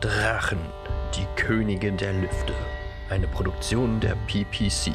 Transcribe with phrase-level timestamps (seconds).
[0.00, 0.60] Drachen,
[1.14, 2.54] die Könige der Lüfte.
[3.10, 4.94] Eine Produktion der PPC.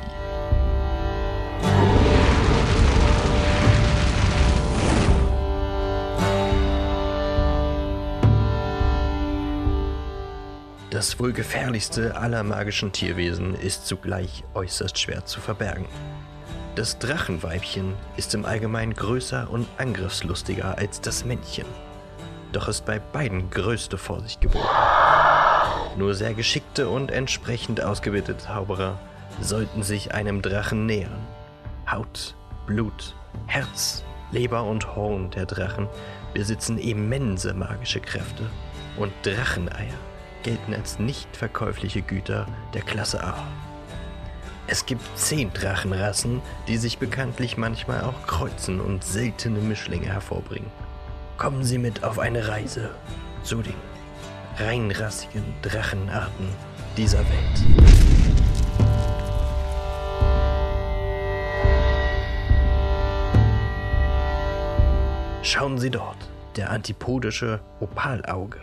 [10.89, 15.85] Das wohl gefährlichste aller magischen Tierwesen ist zugleich äußerst schwer zu verbergen.
[16.73, 21.67] Das Drachenweibchen ist im Allgemeinen größer und angriffslustiger als das Männchen.
[22.55, 24.65] Doch ist bei beiden größte Vorsicht geboten.
[25.97, 28.99] Nur sehr geschickte und entsprechend ausgebildete Zauberer
[29.39, 31.25] sollten sich einem Drachen nähern.
[31.89, 32.35] Haut,
[32.65, 33.15] Blut,
[33.47, 35.87] Herz, Leber und Horn der Drachen
[36.33, 38.43] besitzen immense magische Kräfte
[38.97, 39.93] und Dracheneier
[40.43, 43.35] gelten als nicht verkäufliche Güter der Klasse A.
[44.67, 50.71] Es gibt zehn Drachenrassen, die sich bekanntlich manchmal auch kreuzen und seltene Mischlinge hervorbringen.
[51.37, 52.89] Kommen Sie mit auf eine Reise
[53.43, 53.75] zu den
[54.57, 56.47] reinrassigen Drachenarten
[56.95, 57.85] dieser Welt.
[65.41, 66.17] Schauen Sie dort,
[66.55, 68.59] der antipodische Opalauge.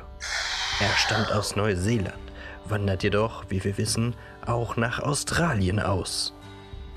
[0.81, 2.14] Er stammt aus Neuseeland,
[2.64, 6.34] wandert jedoch, wie wir wissen, auch nach Australien aus,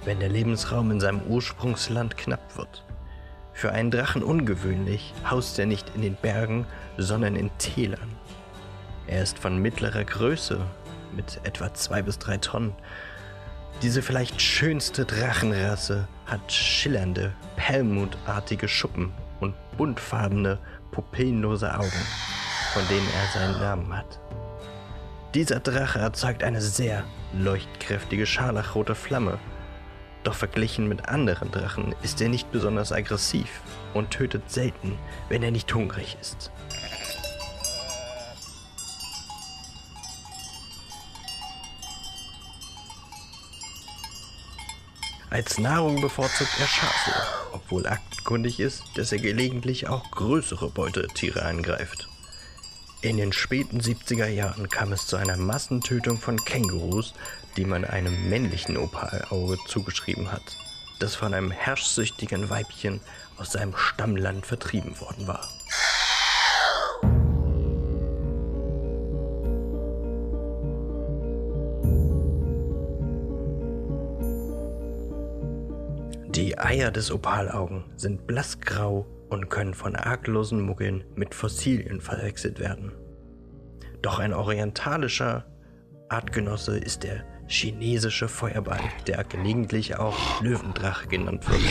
[0.06, 2.84] wenn der Lebensraum in seinem Ursprungsland knapp wird.
[3.54, 6.66] Für einen Drachen ungewöhnlich haust er nicht in den Bergen,
[6.98, 8.15] sondern in Tälern.
[9.08, 10.60] Er ist von mittlerer Größe,
[11.14, 12.74] mit etwa zwei bis drei Tonnen.
[13.82, 20.58] Diese vielleicht schönste Drachenrasse hat schillernde, perlmutartige Schuppen und buntfarbene,
[20.92, 22.06] pupillenlose Augen,
[22.74, 24.20] von denen er seinen Namen hat.
[25.34, 27.04] Dieser Drache erzeugt eine sehr
[27.34, 29.38] leuchtkräftige scharlachrote Flamme,
[30.26, 33.62] doch verglichen mit anderen Drachen ist er nicht besonders aggressiv
[33.94, 34.98] und tötet selten,
[35.30, 36.52] wenn er nicht hungrig ist.
[45.36, 47.12] Als Nahrung bevorzugt er Schafe,
[47.52, 52.08] obwohl aktkundig ist, dass er gelegentlich auch größere Beutetiere angreift.
[53.02, 57.14] In den späten 70er Jahren kam es zu einer Massentötung von Kängurus,
[57.58, 60.56] die man einem männlichen Opalauge zugeschrieben hat,
[61.02, 63.02] das von einem herrschsüchtigen Weibchen
[63.36, 65.50] aus seinem Stammland vertrieben worden war.
[76.36, 82.92] Die Eier des Opalaugen sind blassgrau und können von arglosen Muggeln mit Fossilien verwechselt werden.
[84.02, 85.46] Doch ein orientalischer
[86.10, 91.62] Artgenosse ist der chinesische Feuerball, der gelegentlich auch Löwendrache genannt wird.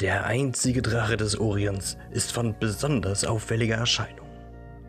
[0.00, 4.28] Der einzige Drache des Orients ist von besonders auffälliger Erscheinung.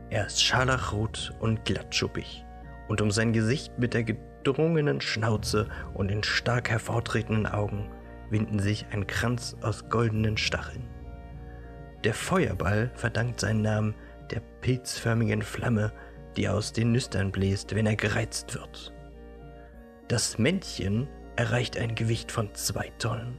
[0.10, 2.44] Er ist scharlachrot und glattschuppig
[2.90, 4.04] und um sein Gesicht mit der
[4.48, 7.92] gedrungenen Schnauze und den stark hervortretenden Augen
[8.30, 10.88] winden sich ein Kranz aus goldenen Stacheln.
[12.06, 13.94] Der Feuerball verdankt seinen Namen
[14.32, 15.92] der pilzförmigen Flamme,
[16.38, 18.94] die aus den Nüstern bläst, wenn er gereizt wird.
[20.08, 23.36] Das Männchen erreicht ein Gewicht von zwei Tonnen,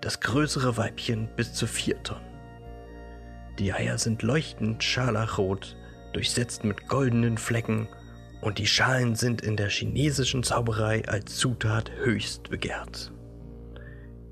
[0.00, 2.38] das größere Weibchen bis zu vier Tonnen.
[3.58, 5.76] Die Eier sind leuchtend scharlachrot,
[6.14, 7.86] durchsetzt mit goldenen Flecken
[8.46, 13.10] und die Schalen sind in der chinesischen Zauberei als Zutat höchst begehrt.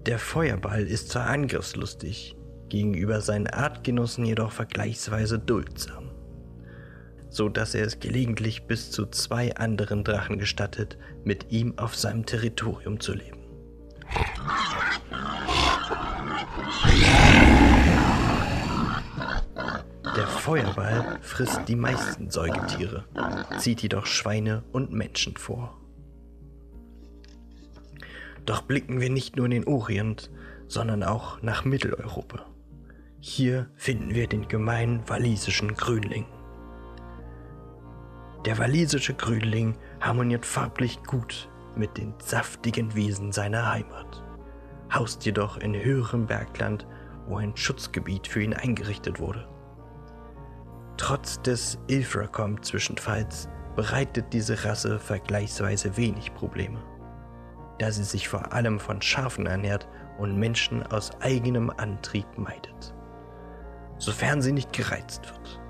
[0.06, 2.36] Der Feuerball ist zwar angriffslustig,
[2.68, 6.12] gegenüber seinen Artgenossen jedoch vergleichsweise duldsam,
[7.28, 12.24] so dass er es gelegentlich bis zu zwei anderen Drachen gestattet, mit ihm auf seinem
[12.24, 13.40] Territorium zu leben.
[20.16, 23.04] Der Feuerball frisst die meisten Säugetiere,
[23.58, 25.76] zieht jedoch Schweine und Menschen vor.
[28.46, 30.30] Doch blicken wir nicht nur in den Orient,
[30.68, 32.46] sondern auch nach Mitteleuropa.
[33.18, 36.26] Hier finden wir den gemeinen walisischen Grünling.
[38.44, 44.22] Der walisische Grünling harmoniert farblich gut mit den saftigen Wiesen seiner Heimat,
[44.92, 46.86] haust jedoch in höherem Bergland,
[47.26, 49.48] wo ein Schutzgebiet für ihn eingerichtet wurde.
[50.96, 56.80] Trotz des Ilfracom-Zwischenfalls bereitet diese Rasse vergleichsweise wenig Probleme,
[57.78, 59.88] da sie sich vor allem von Schafen ernährt
[60.18, 62.94] und Menschen aus eigenem Antrieb meidet,
[63.98, 65.60] sofern sie nicht gereizt wird.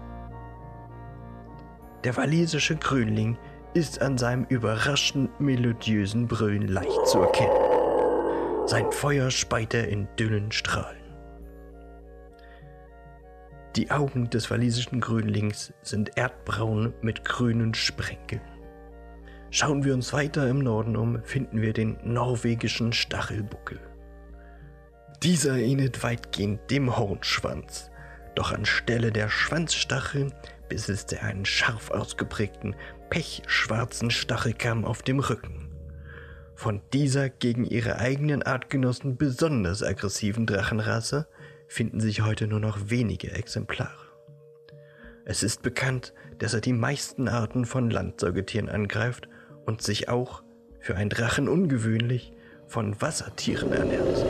[2.04, 3.38] Der walisische Grünling
[3.72, 8.66] ist an seinem überraschend melodiösen Brüllen leicht zu erkennen.
[8.66, 11.03] Sein Feuer speit er in dünnen Strahlen.
[13.76, 18.40] Die Augen des walisischen Grünlings sind erdbraun mit grünen Sprenkeln.
[19.50, 23.80] Schauen wir uns weiter im Norden um, finden wir den norwegischen Stachelbuckel.
[25.24, 27.90] Dieser ähnelt weitgehend dem Hornschwanz,
[28.36, 30.32] doch anstelle der Schwanzstacheln
[30.68, 32.76] besitzt er einen scharf ausgeprägten,
[33.10, 35.68] pechschwarzen Stachelkamm auf dem Rücken.
[36.54, 41.26] Von dieser gegen ihre eigenen Artgenossen besonders aggressiven Drachenrasse
[41.66, 44.04] finden sich heute nur noch wenige Exemplare.
[45.24, 49.28] Es ist bekannt, dass er die meisten Arten von Landsäugetieren angreift
[49.64, 50.42] und sich auch,
[50.80, 52.32] für einen Drachen ungewöhnlich,
[52.66, 54.24] von Wassertieren ernährt.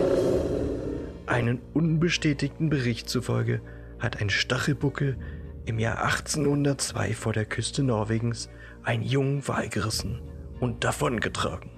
[1.26, 3.60] Einen unbestätigten Bericht zufolge
[3.98, 5.16] hat ein Stachelbuckel
[5.64, 8.50] im Jahr 1802 vor der Küste Norwegens
[8.82, 10.20] einen jungen Wal gerissen
[10.60, 11.70] und davongetragen.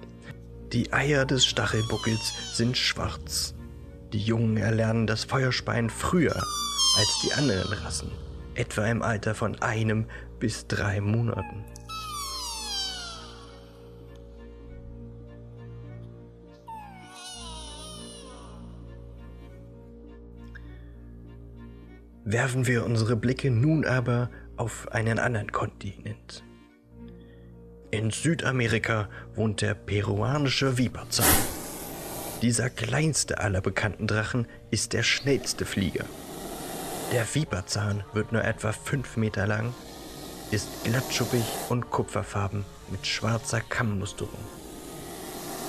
[0.73, 3.56] Die Eier des Stachelbuckels sind schwarz
[4.13, 8.11] die Jungen erlernen das Feuerspeien früher als die anderen Rassen,
[8.55, 10.05] etwa im Alter von einem
[10.39, 11.65] bis drei Monaten.
[22.23, 26.43] Werfen wir unsere Blicke nun aber auf einen anderen Kontinent.
[27.89, 31.25] In Südamerika wohnt der peruanische Viperzahn.
[32.41, 36.05] Dieser kleinste aller bekannten Drachen ist der schnellste Flieger.
[37.11, 39.73] Der Viperzahn wird nur etwa 5 Meter lang,
[40.51, 44.39] ist glattschuppig und kupferfarben mit schwarzer Kammmusterung.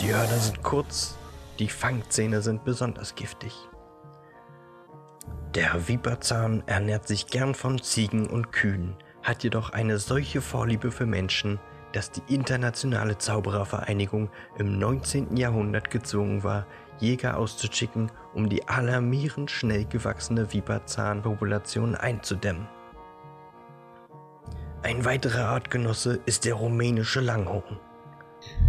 [0.00, 1.16] Die Hörner sind kurz,
[1.58, 3.52] die Fangzähne sind besonders giftig.
[5.54, 11.06] Der Viperzahn ernährt sich gern von Ziegen und Kühen, hat jedoch eine solche Vorliebe für
[11.06, 11.58] Menschen,
[11.92, 15.36] dass die internationale Zauberervereinigung im 19.
[15.36, 16.66] Jahrhundert gezwungen war,
[17.00, 22.66] Jäger auszuschicken, um die alarmierend schnell gewachsene Viperzahnpopulation einzudämmen.
[24.82, 27.80] Ein weiterer Artgenosse ist der rumänische Langhorn.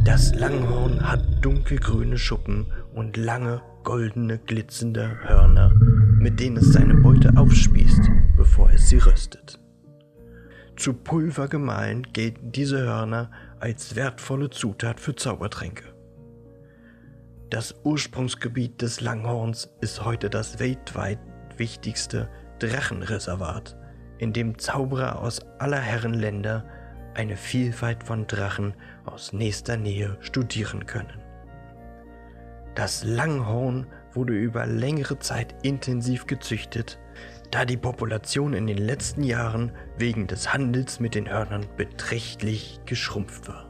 [0.04, 5.72] Das Langhorn hat dunkelgrüne Schuppen und lange, goldene, glitzernde Hörner,
[6.20, 9.59] mit denen es seine Beute aufspießt, bevor es sie röstet.
[10.80, 13.30] Zu Pulver gemahlen gelten diese Hörner
[13.60, 15.94] als wertvolle Zutat für Zaubertränke.
[17.50, 21.20] Das Ursprungsgebiet des Langhorns ist heute das weltweit
[21.58, 22.30] wichtigste
[22.60, 23.76] Drachenreservat,
[24.20, 26.64] in dem Zauberer aus aller Herren Länder
[27.14, 28.74] eine Vielfalt von Drachen
[29.04, 31.22] aus nächster Nähe studieren können.
[32.76, 37.00] Das Langhorn wurde über längere Zeit intensiv gezüchtet
[37.52, 43.48] da die Population in den letzten Jahren wegen des Handels mit den Hörnern beträchtlich geschrumpft
[43.48, 43.66] war.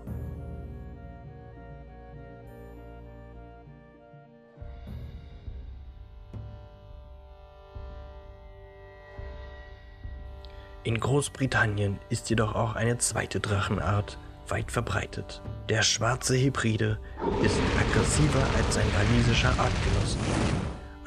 [10.84, 14.18] In Großbritannien ist jedoch auch eine zweite Drachenart
[14.48, 15.42] weit verbreitet.
[15.68, 16.98] Der schwarze Hybride
[17.44, 20.18] ist aggressiver als sein walisischer Artgenosse.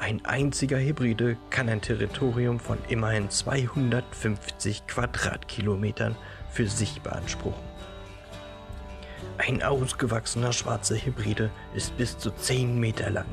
[0.05, 6.17] Ein einziger Hybride kann ein Territorium von immerhin 250 Quadratkilometern
[6.51, 7.63] für sich beanspruchen.
[9.37, 13.29] Ein ausgewachsener schwarzer Hybride ist bis zu 10 Meter lang.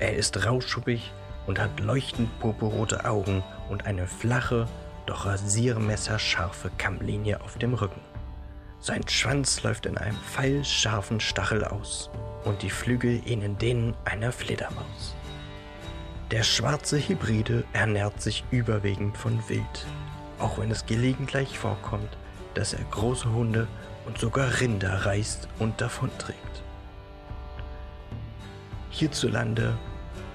[0.00, 1.12] Er ist rausschuppig
[1.46, 4.66] und hat leuchtend purpurrote Augen und eine flache,
[5.06, 8.00] doch rasiermesserscharfe Kammlinie auf dem Rücken.
[8.80, 12.10] Sein Schwanz läuft in einem pfeilscharfen Stachel aus
[12.44, 15.14] und die Flügel ähneln denen einer Fledermaus.
[16.30, 19.86] Der schwarze Hybride ernährt sich überwiegend von Wild,
[20.38, 22.18] auch wenn es gelegentlich vorkommt,
[22.52, 23.66] dass er große Hunde
[24.04, 26.62] und sogar Rinder reißt und davonträgt.
[28.90, 29.78] Hierzulande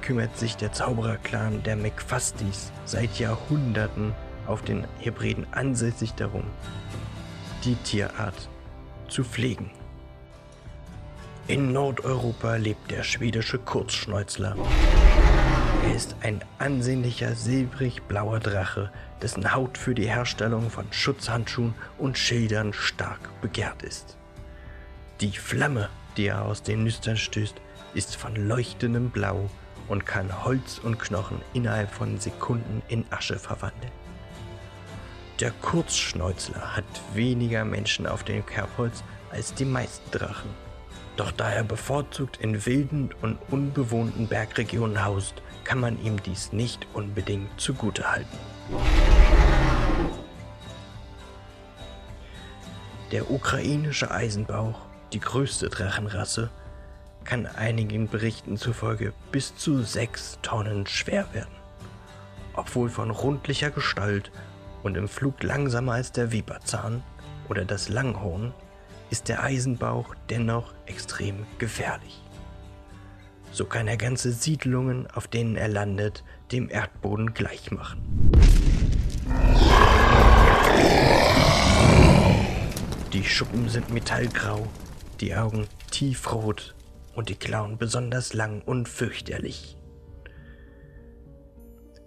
[0.01, 4.15] kümmert sich der Zaubererclan der McFasties seit Jahrhunderten
[4.47, 6.45] auf den Hybriden ansässig darum,
[7.63, 8.50] die Tierart
[9.09, 9.69] zu pflegen.
[11.47, 14.55] In Nordeuropa lebt der schwedische Kurzschnäuzler.
[15.93, 22.73] Er ist ein ansehnlicher silbrig-blauer Drache, dessen Haut für die Herstellung von Schutzhandschuhen und Schildern
[22.73, 24.17] stark begehrt ist.
[25.21, 27.53] Die Flamme, die er aus den Nüstern stößt,
[27.93, 29.51] ist von leuchtendem Blau
[29.88, 33.91] und kann Holz und Knochen innerhalb von Sekunden in Asche verwandeln.
[35.39, 40.62] Der Kurzschnäuzler hat weniger Menschen auf dem Kerbholz als die meisten Drachen.
[41.15, 46.88] Doch da er bevorzugt in wilden und unbewohnten Bergregionen haust, kann man ihm dies nicht
[46.93, 48.39] unbedingt zugutehalten.
[53.12, 54.79] Der ukrainische Eisenbauch,
[55.13, 56.50] die größte Drachenrasse,
[57.24, 61.55] kann einigen Berichten zufolge bis zu 6 Tonnen schwer werden.
[62.53, 64.32] obwohl von rundlicher Gestalt
[64.84, 67.03] und im Flug langsamer als der Viperzahn
[67.50, 68.53] oder das Langhorn,
[69.13, 72.20] ist der Eisenbauch dennoch extrem gefährlich.
[73.51, 78.01] So kann er ganze Siedlungen, auf denen er landet, dem Erdboden gleichmachen.
[83.13, 84.65] Die Schuppen sind metallgrau,
[85.22, 86.74] die Augen tiefrot
[87.13, 89.77] und die Klauen besonders lang und fürchterlich.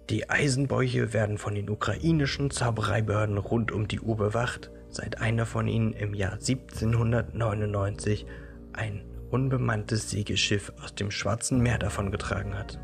[0.09, 5.67] Die Eisenbäuche werden von den ukrainischen Zaubereibehörden rund um die Uhr bewacht, seit einer von
[5.67, 8.25] ihnen im Jahr 1799
[8.73, 12.79] ein unbemanntes Segelschiff aus dem Schwarzen Meer davongetragen hat.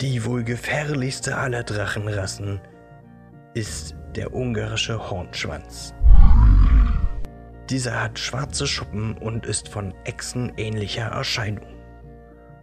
[0.00, 2.60] Die wohl gefährlichste aller Drachenrassen
[3.54, 5.94] ist der ungarische Hornschwanz.
[7.70, 11.66] Dieser hat schwarze Schuppen und ist von echsenähnlicher Erscheinung.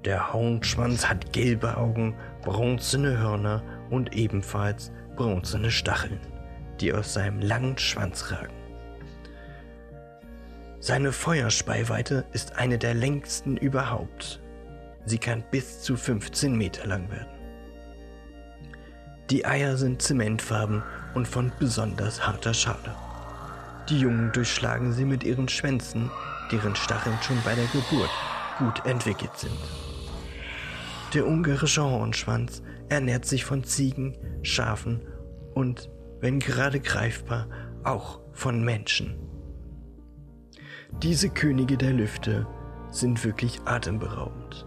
[0.06, 3.64] Der Hornschwanz hat gelbe Augen, bronzene Hörner
[3.96, 6.20] und ebenfalls bronzene Stacheln,
[6.80, 8.54] die aus seinem langen Schwanz ragen.
[10.80, 14.42] Seine Feuerspeiweite ist eine der längsten überhaupt.
[15.06, 17.28] Sie kann bis zu 15 Meter lang werden.
[19.32, 20.84] Die Eier sind zementfarben
[21.16, 22.96] und von besonders harter Schale.
[23.90, 26.12] Die Jungen durchschlagen sie mit ihren Schwänzen,
[26.52, 28.12] deren Stacheln schon bei der Geburt
[28.60, 29.95] gut entwickelt sind.
[31.14, 35.02] Der ungarische Hornschwanz ernährt sich von Ziegen, Schafen
[35.54, 37.48] und, wenn gerade greifbar,
[37.84, 39.16] auch von Menschen.
[41.02, 42.48] Diese Könige der Lüfte
[42.90, 44.66] sind wirklich atemberaubend.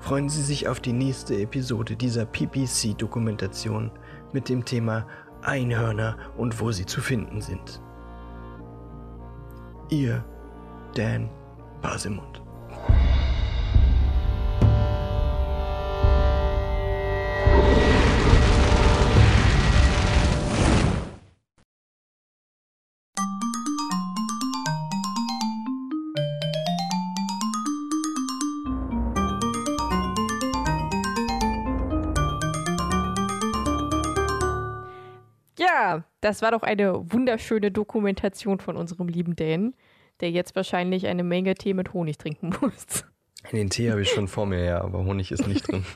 [0.00, 3.90] Freuen Sie sich auf die nächste Episode dieser PPC-Dokumentation
[4.32, 5.06] mit dem Thema
[5.42, 7.80] Einhörner und wo sie zu finden sind.
[9.90, 10.24] Ihr
[10.94, 11.30] Dan
[11.82, 12.45] Basemund.
[36.26, 39.74] Das war doch eine wunderschöne Dokumentation von unserem lieben Dan,
[40.18, 43.04] der jetzt wahrscheinlich eine Menge Tee mit Honig trinken muss.
[43.52, 45.86] Den Tee habe ich schon vor mir, ja, aber Honig ist nicht drin.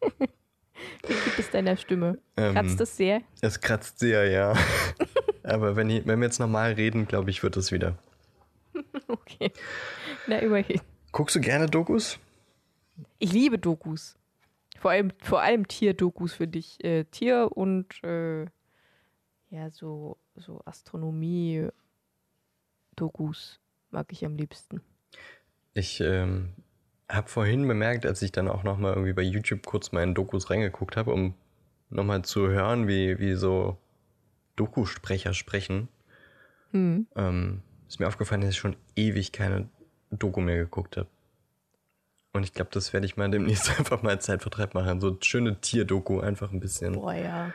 [0.00, 2.20] Wie gibt es deiner Stimme?
[2.36, 3.22] Ähm, kratzt es sehr?
[3.40, 4.54] Es kratzt sehr, ja.
[5.42, 7.98] aber wenn, ich, wenn wir jetzt normal reden, glaube ich, wird es wieder.
[9.08, 9.50] okay.
[10.28, 10.80] Na, immerhin.
[11.10, 12.20] Guckst du gerne Dokus?
[13.18, 14.14] Ich liebe Dokus.
[14.78, 16.78] Vor allem, vor allem Tierdokus für dich.
[16.84, 18.46] Äh, Tier und äh,
[19.52, 24.80] ja, so, so Astronomie-Dokus mag ich am liebsten.
[25.74, 26.54] Ich ähm,
[27.08, 30.96] habe vorhin bemerkt, als ich dann auch nochmal irgendwie bei YouTube kurz in Dokus reingeguckt
[30.96, 31.34] habe, um
[31.90, 33.76] nochmal zu hören, wie, wie so
[34.56, 35.88] Dokusprecher sprechen,
[36.70, 37.06] hm.
[37.14, 39.68] ähm, ist mir aufgefallen, dass ich schon ewig keine
[40.10, 41.10] Doku mehr geguckt habe.
[42.32, 45.02] Und ich glaube, das werde ich mal demnächst einfach mal Zeitvertreib machen.
[45.02, 46.94] So schöne Tierdoku, einfach ein bisschen.
[46.94, 47.52] Boah, ja.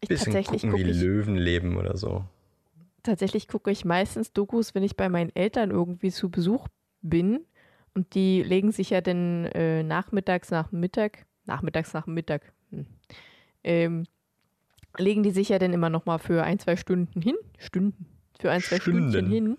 [0.00, 2.24] Ich bisschen gucken, wie ich, Löwen leben oder so.
[3.02, 6.68] Tatsächlich gucke ich meistens Dokus, wenn ich bei meinen Eltern irgendwie zu Besuch
[7.02, 7.40] bin.
[7.94, 12.86] Und die legen sich ja dann äh, nachmittags nach Mittag, nachmittags nach Mittag, hm,
[13.64, 14.04] ähm,
[14.96, 17.36] legen die sich ja dann immer noch mal für ein, zwei Stunden hin.
[17.58, 18.06] Stunden.
[18.38, 19.10] Für ein, zwei Stunden.
[19.10, 19.56] Stündchen hin.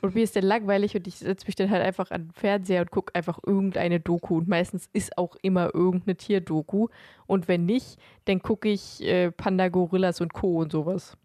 [0.00, 2.82] Und mir ist dann langweilig und ich setze mich dann halt einfach an den Fernseher
[2.82, 4.38] und gucke einfach irgendeine Doku.
[4.38, 6.88] Und meistens ist auch immer irgendeine Tierdoku.
[7.26, 10.58] Und wenn nicht, dann gucke ich äh, Panda, Gorillas und Co.
[10.58, 11.16] und sowas.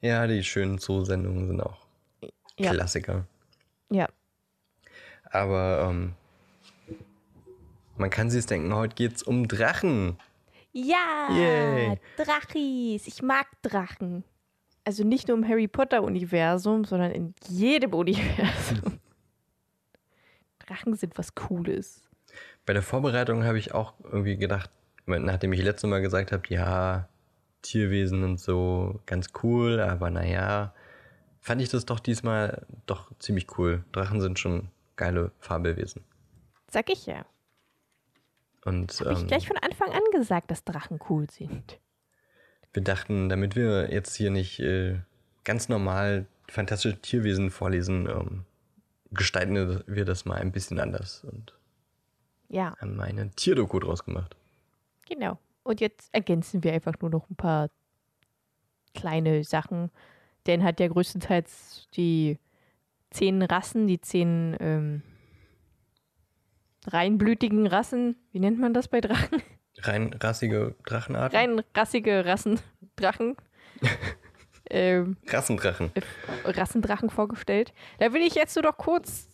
[0.00, 1.86] Ja, die schönen Zoosendungen sind auch
[2.58, 2.72] ja.
[2.72, 3.26] Klassiker.
[3.90, 4.08] Ja.
[5.24, 6.14] Aber ähm,
[7.96, 10.18] man kann sich denken, heute geht es um Drachen.
[10.72, 11.98] Ja, Yay.
[12.16, 13.06] Drachis.
[13.06, 14.24] Ich mag Drachen
[14.84, 19.00] also nicht nur im Harry Potter-Universum, sondern in jedem Universum.
[20.58, 22.02] Drachen sind was Cooles.
[22.66, 24.70] Bei der Vorbereitung habe ich auch irgendwie gedacht,
[25.06, 27.08] nachdem ich letztes Mal gesagt habe, ja,
[27.62, 30.74] Tierwesen und so, ganz cool, aber naja,
[31.40, 33.84] fand ich das doch diesmal doch ziemlich cool.
[33.92, 36.04] Drachen sind schon geile Fabelwesen.
[36.68, 37.24] Sag ich ja.
[38.64, 41.78] Und habe ähm, ich gleich von Anfang an gesagt, dass Drachen cool sind
[42.72, 44.98] wir dachten, damit wir jetzt hier nicht äh,
[45.44, 48.44] ganz normal fantastische Tierwesen vorlesen, ähm,
[49.10, 51.54] gestalten wir das mal ein bisschen anders und
[52.48, 52.76] ja.
[52.80, 54.36] haben eine Tierdoku draus gemacht.
[55.08, 55.38] Genau.
[55.62, 57.70] Und jetzt ergänzen wir einfach nur noch ein paar
[58.94, 59.90] kleine Sachen.
[60.44, 62.38] Dan hat ja größtenteils die
[63.10, 65.02] zehn Rassen, die zehn ähm,
[66.86, 69.42] reinblütigen Rassen, wie nennt man das bei Drachen?
[69.82, 71.38] Rein rassige Drachenarten?
[71.38, 72.60] Reinrassige Rassen,
[72.96, 73.36] Drachen.
[74.70, 75.90] ähm, Rassendrachen.
[75.94, 77.72] äh, Rassendrachen vorgestellt.
[77.98, 79.28] Da will ich jetzt nur noch kurz,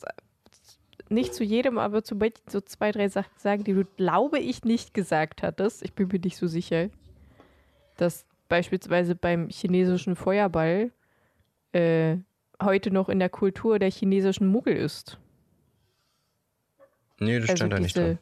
[1.08, 4.94] nicht zu jedem, aber zu so zwei, drei Sachen sagen, die du, glaube ich, nicht
[4.94, 5.82] gesagt hattest.
[5.82, 6.90] Ich bin mir nicht so sicher.
[7.96, 10.90] Dass beispielsweise beim chinesischen Feuerball
[11.72, 12.16] äh,
[12.62, 15.18] heute noch in der Kultur der chinesischen Muggel ist.
[17.20, 18.18] Nee, das Also stand da nicht diese, drin.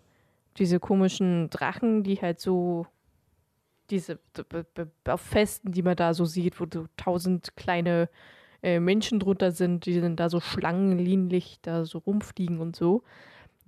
[0.58, 2.86] Diese komischen Drachen, die halt so
[3.90, 4.18] diese
[5.06, 8.08] auf Festen, die man da so sieht, wo so tausend kleine
[8.62, 13.02] äh, Menschen drunter sind, die sind da so schlangenlinlich da so rumfliegen und so.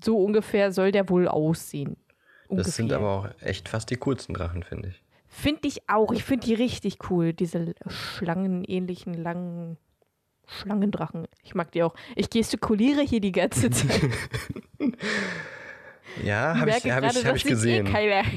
[0.03, 1.97] So ungefähr soll der wohl aussehen.
[2.49, 2.99] Das sind Ungefähr.
[2.99, 5.03] aber auch echt fast die coolsten Drachen, finde ich.
[5.27, 6.13] Finde ich auch.
[6.13, 7.33] Ich finde die richtig cool.
[7.33, 9.77] Diese schlangenähnlichen, langen
[10.47, 11.29] Schlangendrachen.
[11.43, 11.95] Ich mag die auch.
[12.17, 14.01] Ich gestikuliere hier die ganze Zeit.
[16.25, 17.87] Ja, habe ich, hab ich, hab ich eh gesehen.
[17.93, 18.23] keiner.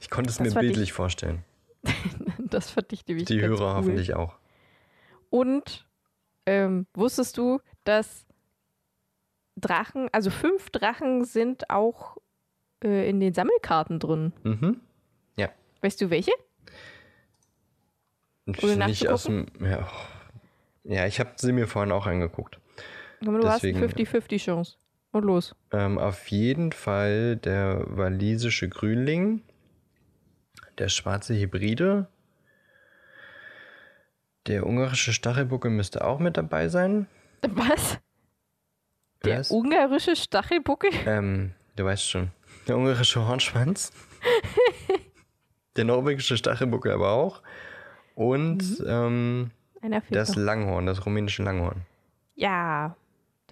[0.00, 1.44] Ich konnte es Das mir ich- bildlich vorstellen.
[2.38, 3.74] Das fand ich nämlich Die Hörer cool.
[3.76, 4.34] hoffentlich auch.
[5.30, 5.86] Und
[6.44, 8.26] ähm, wusstest du, dass
[9.56, 12.18] Drachen, also fünf Drachen sind auch
[12.84, 14.32] äh, in den Sammelkarten drin.
[14.42, 14.80] Mhm.
[15.80, 16.30] Weißt du welche?
[18.46, 19.46] Nicht aus dem.
[19.60, 19.88] Ja,
[20.84, 22.60] ja ich habe sie mir vorhin auch angeguckt.
[23.24, 24.76] Komm, Du Deswegen- hast eine 50-50 Chance.
[25.12, 25.54] Und los.
[25.72, 29.42] Ähm, auf jeden Fall der walisische Grünling,
[30.78, 32.06] der schwarze Hybride,
[34.46, 37.06] der ungarische Stachelbuckel müsste auch mit dabei sein.
[37.46, 37.98] Was?
[39.24, 39.50] Der Was?
[39.50, 40.90] ungarische Stachelbuckel?
[41.06, 42.30] Ähm, du weißt schon.
[42.66, 43.92] Der ungarische Hornschwanz.
[45.76, 47.42] der norwegische Stachelbuckel aber auch.
[48.14, 48.86] Und Mhm.
[48.86, 49.50] ähm,
[50.10, 50.36] das.
[50.36, 51.82] Langhorn, das rumänische Langhorn.
[52.34, 52.96] Ja,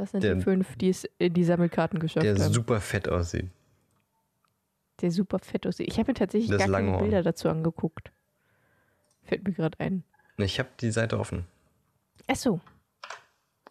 [0.00, 2.52] das sind Der- die fünf, die es in die Sammelkarten geschafft Der haben.
[2.52, 3.48] super fett aussieht.
[5.02, 5.88] der super fett aussieht.
[5.88, 6.98] Ich habe mir tatsächlich Das gar keine.
[6.98, 8.10] Bilder dazu angeguckt.
[9.22, 10.02] Fällt mir gerade ein.
[10.36, 11.46] Ich habe die Seite offen.
[12.26, 12.60] Achso.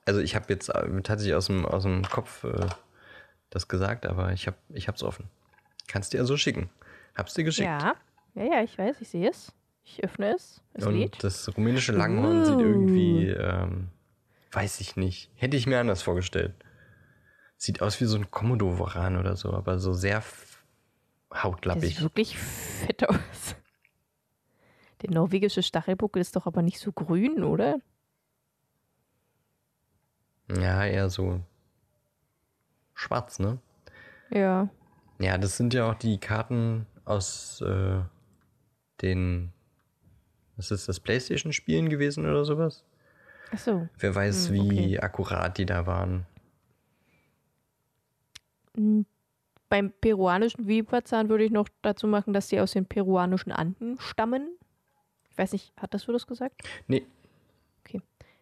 [0.05, 2.67] Also ich habe jetzt äh, tatsächlich aus dem, aus dem Kopf äh,
[3.51, 5.25] das gesagt, aber ich habe ich hab's offen.
[5.87, 6.69] Kannst dir also schicken.
[7.15, 7.67] Hab's dir geschickt.
[7.67, 7.93] Ja.
[8.35, 9.51] Ja, ja, ich weiß, ich sehe es.
[9.83, 10.61] Ich öffne es.
[10.73, 11.23] Es Und lädt.
[11.23, 12.59] das rumänische Langhorn sieht Uh.
[12.59, 13.89] irgendwie, ähm,
[14.51, 15.29] weiß ich nicht.
[15.35, 16.53] Hätte ich mir anders vorgestellt.
[17.57, 20.63] Sieht aus wie so ein Komodo-Waran oder so, aber so sehr f-
[21.31, 21.89] Der hautlappig.
[21.95, 23.55] sieht wirklich fett aus.
[25.01, 27.79] Der norwegische Stachelbuckel ist doch aber nicht so grün, oder?
[30.49, 31.41] Ja, eher so
[32.93, 33.59] schwarz, ne?
[34.31, 34.69] Ja.
[35.19, 38.01] Ja, das sind ja auch die Karten aus äh,
[39.01, 39.51] den,
[40.55, 42.83] was ist das, Playstation-Spielen gewesen oder sowas?
[43.51, 43.87] Achso.
[43.97, 46.25] Wer weiß, Hm, wie akkurat die da waren.
[48.75, 49.05] Hm,
[49.69, 54.49] Beim peruanischen Viperzahn würde ich noch dazu machen, dass die aus den peruanischen Anden stammen.
[55.29, 56.61] Ich weiß nicht, hattest du das gesagt?
[56.87, 57.05] Nee,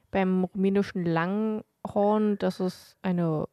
[0.09, 3.47] Beim rumänischen Langhorn, dass es eine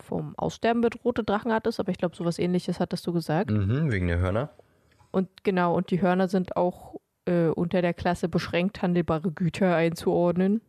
[0.00, 3.50] vom Aussterben bedrohte Drachenart ist, aber ich glaube, sowas ähnliches hattest du gesagt.
[3.50, 4.50] mhm, wegen der Hörner.
[5.12, 6.96] Und genau, und die Hörner sind auch
[7.28, 10.60] äh, unter der Klasse beschränkt handelbare Güter einzuordnen.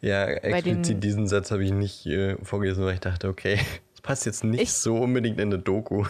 [0.00, 3.58] Ja, den- explizit diesen Satz habe ich nicht äh, vorgelesen, weil ich dachte, okay,
[3.92, 6.04] das passt jetzt nicht Ich- so unbedingt in eine Doku.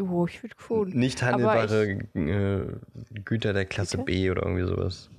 [0.00, 0.90] Oh, ich würde schon.
[0.90, 2.66] Nicht handelbare äh,
[3.24, 4.04] Güter der Klasse Güter?
[4.06, 5.10] B oder irgendwie sowas.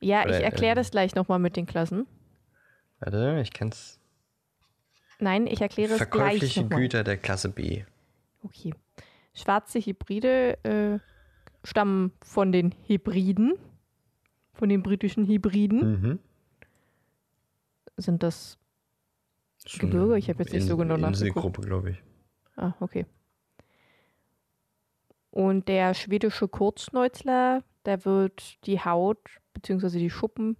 [0.00, 2.06] Ja, ich Oder, erkläre ähm, das gleich nochmal mit den Klassen.
[3.00, 3.98] Warte, ich kann's.
[5.18, 6.64] Nein, ich erkläre es gleich Verkäufliche.
[6.66, 7.84] Güter der Klasse B.
[8.42, 8.74] Okay.
[9.34, 10.98] Schwarze Hybride äh,
[11.64, 13.54] stammen von den Hybriden,
[14.52, 16.00] von den britischen Hybriden.
[16.00, 16.18] Mhm.
[17.96, 18.58] Sind das.
[19.64, 20.18] Ist Gebirge?
[20.18, 21.20] Ich hab jetzt nicht so In- genau nachgeguckt.
[21.20, 22.02] Inselgruppe, glaube ich.
[22.56, 23.06] Ah, okay.
[25.30, 29.18] Und der schwedische Kurzschnäuzler, da wird die Haut
[29.54, 29.98] bzw.
[29.98, 30.56] die Schuppen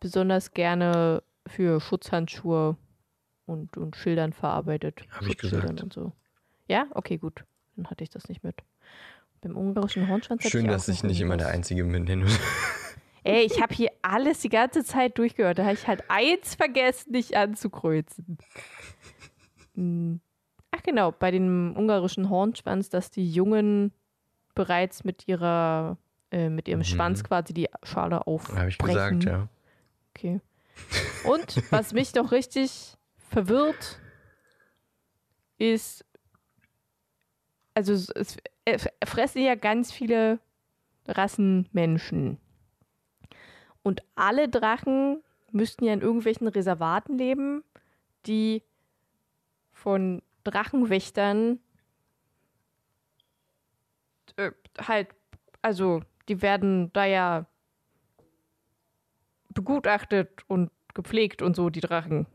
[0.00, 2.76] besonders gerne für Schutzhandschuhe
[3.46, 5.02] und, und Schildern verarbeitet.
[5.10, 5.82] Hab ich gesagt.
[5.82, 6.12] Und so.
[6.68, 7.44] Ja, okay, gut.
[7.76, 8.56] Dann hatte ich das nicht mit.
[9.46, 11.48] Beim ungarischen Hornschwanz Schön, dass ich nicht immer der.
[11.48, 12.26] Einzige bin, den.
[13.22, 15.58] Ey, ich habe hier alles die ganze Zeit durchgehört.
[15.58, 18.38] Da habe ich halt eins vergessen, nicht anzukreuzen.
[19.74, 20.20] Hm.
[20.72, 23.92] Ach genau, bei dem ungarischen Hornschwanz, dass die Jungen
[24.54, 25.96] bereits mit ihrer,
[26.30, 26.84] äh, mit ihrem Mhm.
[26.84, 28.58] Schwanz quasi die Schale aufbrechen.
[28.58, 29.48] Habe ich gesagt, ja.
[30.16, 30.40] Okay.
[31.24, 32.96] Und was mich doch richtig
[33.30, 34.00] verwirrt,
[35.58, 36.04] ist,
[37.76, 40.40] also es, es es fressen ja ganz viele
[41.06, 42.38] Rassen Menschen.
[43.82, 47.62] Und alle Drachen müssten ja in irgendwelchen Reservaten leben,
[48.26, 48.62] die
[49.70, 51.60] von Drachenwächtern
[54.36, 55.08] äh, halt,
[55.62, 57.46] also die werden da ja
[59.50, 62.26] begutachtet und gepflegt und so, die Drachen.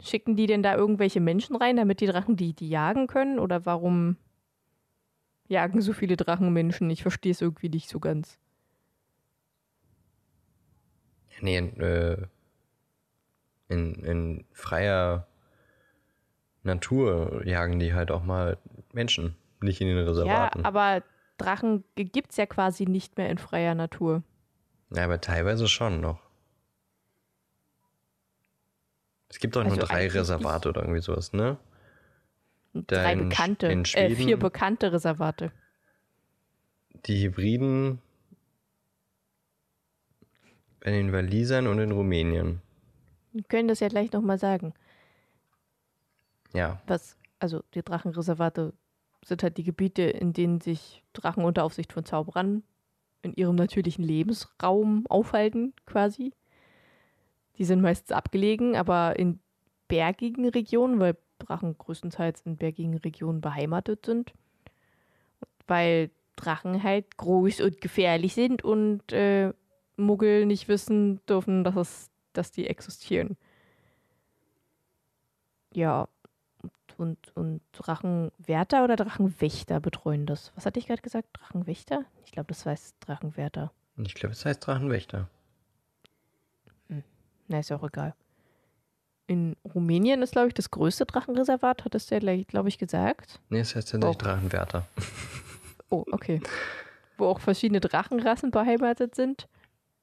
[0.00, 3.40] Schicken die denn da irgendwelche Menschen rein, damit die Drachen die, die jagen können?
[3.40, 4.16] Oder warum
[5.50, 6.88] jagen so viele Drachen Menschen?
[6.90, 8.38] Ich verstehe es irgendwie nicht so ganz.
[11.40, 12.26] Nee, äh,
[13.68, 15.26] in, in freier
[16.62, 18.58] Natur jagen die halt auch mal
[18.92, 20.60] Menschen, nicht in den Reservaten.
[20.60, 21.02] Ja, aber
[21.38, 24.22] Drachen gibt es ja quasi nicht mehr in freier Natur.
[24.90, 26.20] Ja, aber teilweise schon noch.
[29.28, 31.56] Es gibt doch Also nur drei Reservate oder irgendwie sowas, ne?
[32.72, 35.52] Drei in bekannte, in äh, vier Schweden- bekannte Reservate.
[37.06, 38.00] Die Hybriden
[40.80, 42.62] bei den Walisern und in Rumänien.
[43.32, 44.74] Wir können das ja gleich nochmal sagen.
[46.52, 48.72] Ja, Was, also die Drachenreservate
[49.24, 52.62] sind halt die Gebiete, in denen sich Drachen unter Aufsicht von Zauberern
[53.22, 56.32] in ihrem natürlichen Lebensraum aufhalten, quasi.
[57.58, 59.38] Die sind meistens abgelegen, aber in
[59.88, 64.32] bergigen Regionen, weil Drachen größtenteils in bergigen Regionen beheimatet sind.
[65.66, 69.52] Weil Drachen halt groß und gefährlich sind und äh,
[69.96, 73.36] Muggel nicht wissen dürfen, dass, es, dass die existieren.
[75.72, 76.08] Ja,
[76.96, 80.52] und, und Drachenwärter oder Drachenwächter betreuen das.
[80.54, 81.28] Was hatte ich gerade gesagt?
[81.32, 82.04] Drachenwächter?
[82.24, 83.72] Ich glaube, das heißt Drachenwärter.
[83.96, 85.28] ich glaube, es heißt Drachenwächter.
[87.48, 88.14] Na, ist ja auch egal.
[89.30, 93.38] In Rumänien ist, glaube ich, das größte Drachenreservat, hat es der, glaube ich, gesagt.
[93.48, 94.18] Nee, es heißt tatsächlich Oh.
[94.18, 94.88] Drachenwärter.
[95.88, 96.40] Oh, okay.
[97.16, 99.46] Wo auch verschiedene Drachenrassen beheimatet sind.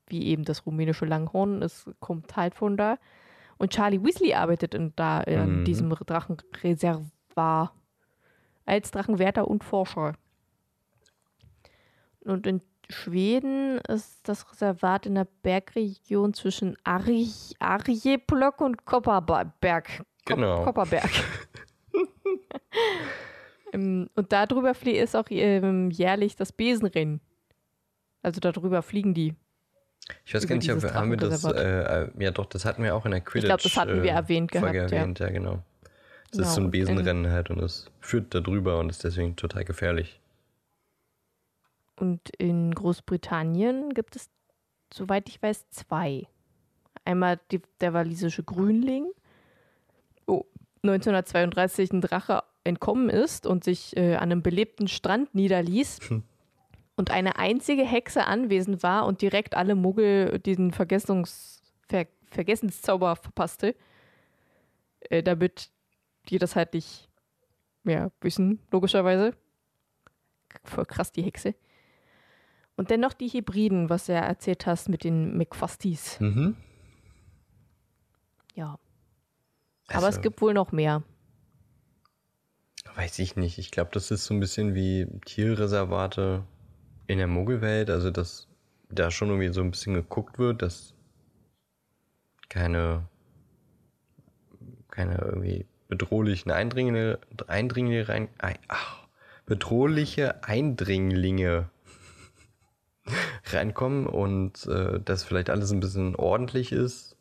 [0.07, 2.97] Wie eben das rumänische Langhorn, es kommt halt von da.
[3.57, 5.65] Und Charlie Weasley arbeitet in, da in Mhm.
[5.65, 7.71] diesem Drachenreservat
[8.65, 10.13] als Drachenwärter und Forscher.
[12.21, 19.87] Und in Schweden ist das Reservat in der Bergregion zwischen Arj Arjeplog und Kopparberg.
[19.97, 20.63] Kop Genau.
[20.63, 21.09] Kopparberg.
[23.73, 27.19] Ähm, und darüber ist auch ähm, jährlich das Besenrennen.
[28.21, 29.35] Also darüber fliegen die.
[30.25, 33.05] Ich weiß gar nicht, ob haben wir das, äh, ja doch, das hatten wir auch
[33.05, 33.43] in der Quidditch.
[33.43, 34.91] Ich glaube, das hatten wir äh, erwähnt Folge gehabt.
[34.91, 34.97] Ja.
[34.99, 35.63] erwähnt, ja, genau.
[36.31, 39.35] Das Genau, ist so ein Besenrennen halt und es führt da drüber und ist deswegen
[39.35, 40.19] total gefährlich.
[41.97, 44.29] Und in Großbritannien gibt es,
[44.93, 46.27] soweit ich weiß, zwei.
[47.03, 49.11] Einmal die, der walisische Grünling,
[50.25, 50.45] wo
[50.83, 55.99] 1932 ein Drache entkommen ist und sich äh, an einem belebten Strand niederließ.
[56.99, 63.75] Und eine einzige Hexe anwesend war und direkt alle Muggel diesen Vergessungs Ver Vergessenszauber verpasste.
[65.01, 65.69] Äh, damit
[66.29, 67.07] die das halt nicht
[67.83, 69.35] mehr wissen, logischerweise.
[70.63, 71.55] Voll krass, die Hexe.
[72.77, 76.19] Und dann noch die Hybriden, was du ja erzählt hast mit den McFusties.
[76.19, 76.55] Mhm.
[78.53, 78.79] Ja.
[79.87, 81.03] Aber es Also, gibt wohl noch mehr.
[82.95, 83.57] Weiß ich nicht.
[83.57, 86.43] Ich glaube, das ist so ein bisschen wie Tierreservate
[87.07, 87.89] in der Muggelwelt.
[87.89, 88.47] Also, dass
[88.89, 90.93] da schon irgendwie so ein bisschen geguckt wird, dass
[92.49, 93.07] keine,
[94.89, 99.07] keine irgendwie bedrohlichen Eindringlinge, Eindringlinge rein, ei- ach,
[99.45, 101.69] bedrohliche Eindringlinge
[103.53, 107.15] reinkommen und äh, dass vielleicht alles ein bisschen ordentlich ist.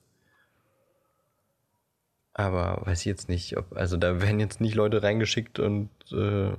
[2.34, 6.52] Aber weiß ich jetzt nicht, ob, also da werden jetzt nicht Leute reingeschickt und äh,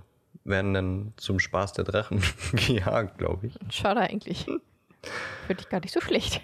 [0.44, 3.60] werden dann zum Spaß der Drachen gejagt, glaube ich.
[3.70, 4.46] Schade eigentlich.
[4.46, 6.42] Finde ich gar nicht so schlecht.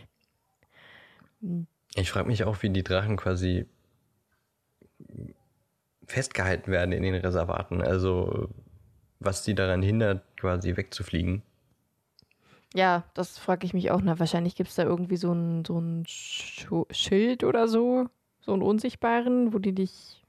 [1.96, 3.66] Ich frage mich auch, wie die Drachen quasi
[6.06, 7.82] festgehalten werden in den Reservaten.
[7.82, 8.50] Also
[9.20, 11.42] was die daran hindert, quasi wegzufliegen.
[12.74, 14.02] Ja, das frage ich mich auch.
[14.02, 18.08] Na, wahrscheinlich gibt es da irgendwie so ein, so ein Schild oder so.
[18.42, 20.24] So einen unsichtbaren, wo die dich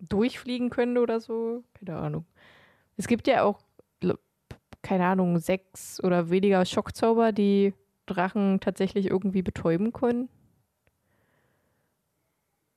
[0.00, 1.62] durchfliegen können oder so.
[1.74, 2.26] Keine Ahnung.
[2.96, 3.60] Es gibt ja auch,
[4.82, 7.74] keine Ahnung, sechs oder weniger Schockzauber, die
[8.06, 10.28] Drachen tatsächlich irgendwie betäuben können.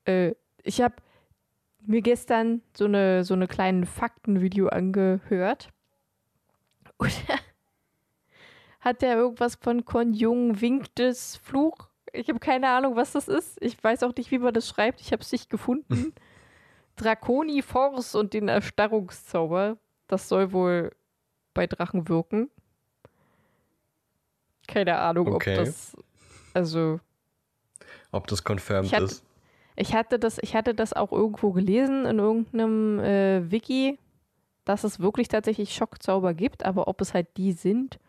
[0.06, 0.96] Äh, ich habe
[1.86, 5.72] mir gestern so eine, so eine kleine Faktenvideo angehört.
[7.00, 7.08] Da
[8.82, 11.90] hat der irgendwas von Konjungwinktes Fluch.
[12.12, 13.62] Ich habe keine Ahnung, was das ist.
[13.62, 15.00] Ich weiß auch nicht, wie man das schreibt.
[15.02, 16.14] Ich habe es nicht gefunden.
[16.96, 19.78] Draconi Force und den Erstarrungszauber.
[20.08, 20.92] Das soll wohl
[21.54, 22.50] bei Drachen wirken.
[24.68, 25.58] Keine Ahnung, Okay.
[25.60, 25.96] ob das
[26.54, 27.00] Also.
[28.12, 29.24] Ob das confirmed ich hatte, ist.
[29.76, 33.98] Ich hatte, das, ich hatte das auch irgendwo gelesen in irgendeinem äh, Wiki,
[34.66, 38.00] dass es wirklich tatsächlich Schockzauber gibt, aber ob es halt die sind,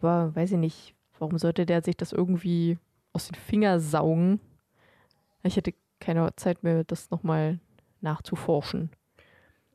[0.00, 2.78] war, weiß ich nicht, warum sollte der sich das irgendwie
[3.12, 4.40] aus den Fingern saugen?
[5.42, 7.58] Ich hätte keine Zeit mehr, das nochmal
[8.00, 8.90] nachzuforschen.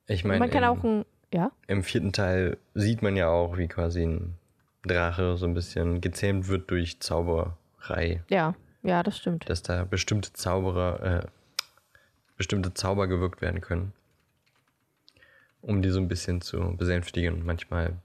[0.07, 1.51] Ich meine, man kann auch ein, ja?
[1.67, 4.35] Im vierten Teil sieht man ja auch, wie quasi ein
[4.83, 8.23] Drache so ein bisschen gezähmt wird durch Zauberei.
[8.29, 9.49] Ja, ja, das stimmt.
[9.49, 11.27] Dass da bestimmte Zauberer, äh,
[12.37, 13.93] bestimmte Zauber gewirkt werden können.
[15.61, 17.45] Um die so ein bisschen zu besänftigen.
[17.45, 17.97] Manchmal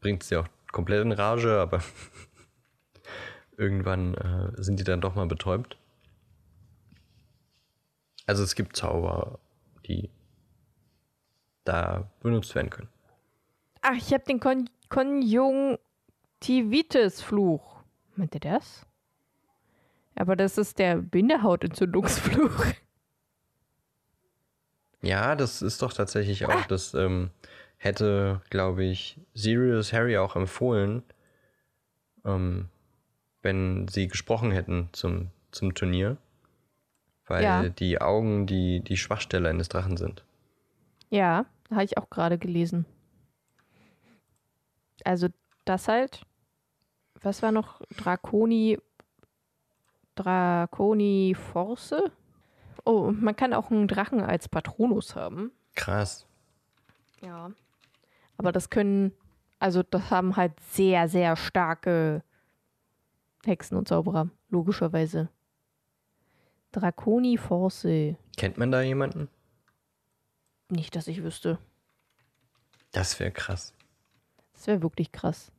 [0.00, 1.82] bringt es sie auch komplett in Rage, aber
[3.56, 5.78] irgendwann äh, sind die dann doch mal betäubt.
[8.26, 9.38] Also es gibt Zauber,
[9.86, 10.10] die
[11.64, 12.88] da benutzt werden können.
[13.80, 17.82] Ach, ich habe den Kon Konjunktivitis-Fluch.
[18.14, 18.86] Meint ihr das?
[20.14, 22.66] Aber das ist der Bindehautentzündungsfluch.
[25.02, 26.64] Ja, das ist doch tatsächlich auch, ah.
[26.68, 27.30] das ähm,
[27.76, 31.02] hätte, glaube ich, Sirius Harry auch empfohlen,
[32.24, 32.68] ähm,
[33.42, 36.16] wenn sie gesprochen hätten zum, zum Turnier.
[37.26, 37.68] Weil ja.
[37.68, 40.24] die Augen die, die Schwachstelle eines Drachen sind.
[41.10, 42.84] Ja, habe ich auch gerade gelesen.
[45.04, 45.28] Also
[45.64, 46.22] das halt.
[47.20, 47.80] Was war noch?
[47.96, 48.78] Draconi.
[50.14, 51.94] Draconi Force?
[52.84, 55.52] Oh, man kann auch einen Drachen als Patronus haben.
[55.74, 56.26] Krass.
[57.20, 57.50] Ja.
[58.36, 59.12] Aber das können,
[59.58, 62.22] also das haben halt sehr, sehr starke
[63.44, 65.28] Hexen und Zauberer, logischerweise.
[66.72, 67.86] Draconi Force.
[68.36, 69.28] Kennt man da jemanden?
[70.68, 71.58] Nicht, dass ich wüsste.
[72.92, 73.74] Das wäre krass.
[74.54, 75.52] Das wäre wirklich krass.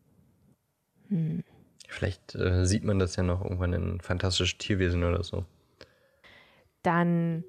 [1.09, 1.43] Hm.
[1.87, 5.45] Vielleicht äh, sieht man das ja noch irgendwann in Fantastische Tierwesen oder so.
[6.83, 7.43] Dann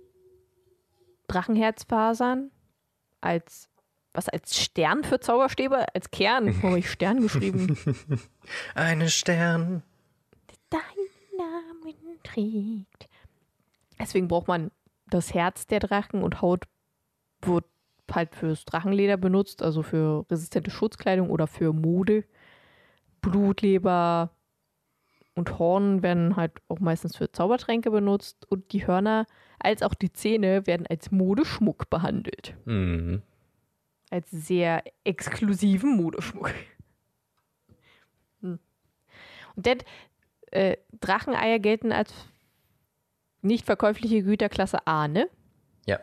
[1.29, 2.51] Drachenherzfasern
[3.20, 3.68] als
[4.14, 5.87] was als Stern für Zauberstäbe?
[5.92, 6.62] Als Kern.
[6.62, 7.77] Wo habe ich Stern geschrieben?
[8.75, 9.83] Eine Stern.
[10.70, 13.11] Deinen Namen trägt.
[13.99, 14.70] Deswegen braucht man
[15.09, 16.64] das Herz der Drachen und Haut
[17.42, 17.64] wird
[18.11, 22.25] halt fürs Drachenleder benutzt, also für resistente Schutzkleidung oder für Mode.
[23.20, 24.31] Blutleber
[25.35, 29.27] und Horn werden halt auch meistens für Zaubertränke benutzt und die Hörner
[29.59, 32.55] als auch die Zähne werden als Modeschmuck behandelt.
[32.64, 33.23] Mhm.
[34.11, 36.51] Als sehr exklusiven Modeschmuck.
[38.42, 38.59] Hm.
[39.57, 39.79] Und denn,
[40.53, 42.12] äh, Dracheneier gelten als
[43.42, 45.29] nicht verkäufliche Güterklasse A, ne?
[45.87, 45.99] Ja.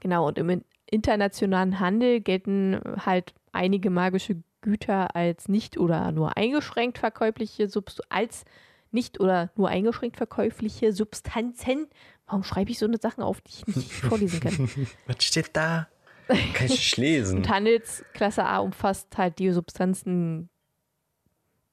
[0.00, 6.98] Genau, und im internationalen Handel gelten halt einige magische Güter als nicht oder nur eingeschränkt
[6.98, 8.44] verkäufliche Subst als
[8.90, 11.86] nicht oder nur eingeschränkt verkäufliche Substanzen.
[12.26, 14.70] Warum schreibe ich so eine Sachen auf, die ich nicht vorlesen kann?
[15.06, 15.88] Was steht da?
[16.26, 17.36] Kann ich nicht lesen.
[17.38, 20.50] und Handelsklasse A umfasst halt die Substanzen,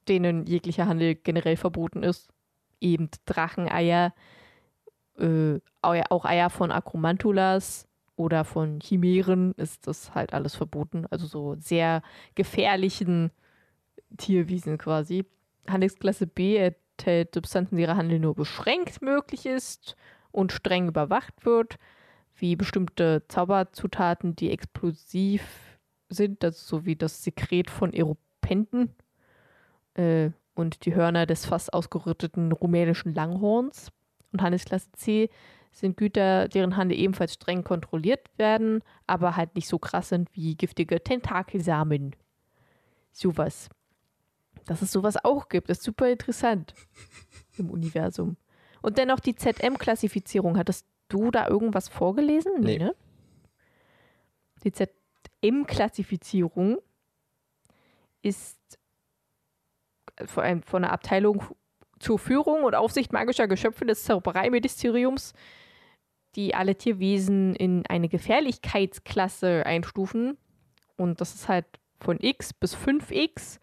[0.08, 2.30] denen jeglicher Handel generell verboten ist.
[2.80, 4.14] Eben Dracheneier,
[5.20, 11.06] äh, auch Eier von Acromantulas, oder von Chimären ist das halt alles verboten.
[11.10, 12.02] Also so sehr
[12.36, 13.32] gefährlichen
[14.18, 15.26] Tierwiesen quasi.
[15.68, 19.96] Handelsklasse B enthält Substanzen, deren Handel nur beschränkt möglich ist
[20.32, 21.78] und streng überwacht wird,
[22.36, 25.44] wie bestimmte Zauberzutaten, die explosiv
[26.10, 28.94] sind, also so wie das Sekret von Eropenten
[29.96, 33.92] äh, und die Hörner des fast ausgerotteten rumänischen Langhorns.
[34.32, 35.30] Und Handelsklasse C
[35.76, 40.56] sind Güter, deren Handel ebenfalls streng kontrolliert werden, aber halt nicht so krass sind wie
[40.56, 42.16] giftige Tentakelsamen.
[43.12, 43.70] Sowas.
[44.66, 46.74] Dass es sowas auch gibt, ist super interessant
[47.58, 48.38] im Universum.
[48.82, 50.58] Und dennoch die ZM-Klassifizierung.
[50.58, 52.54] Hattest du da irgendwas vorgelesen?
[52.60, 52.86] Nee, nee.
[52.86, 52.96] ne?
[54.64, 56.78] Die ZM-Klassifizierung
[58.22, 58.80] ist
[60.26, 61.44] von einer Abteilung
[62.00, 65.34] zur Führung und Aufsicht magischer Geschöpfe des Zaubereiministeriums
[66.36, 70.38] die alle Tierwesen in eine Gefährlichkeitsklasse einstufen.
[70.98, 71.66] Und das ist halt
[72.00, 73.60] von X bis 5X.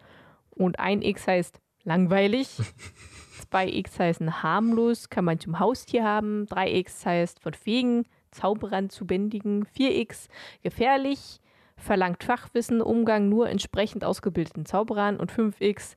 [0.51, 2.49] Und ein X heißt langweilig.
[3.53, 6.47] 2X heißen harmlos, kann man zum Haustier haben.
[6.47, 9.67] 3X heißt von Fegen, Zauberern zu bändigen.
[9.77, 10.29] 4X
[10.63, 11.41] gefährlich,
[11.77, 15.19] verlangt Fachwissen, Umgang nur entsprechend ausgebildeten Zauberern.
[15.19, 15.97] Und 5X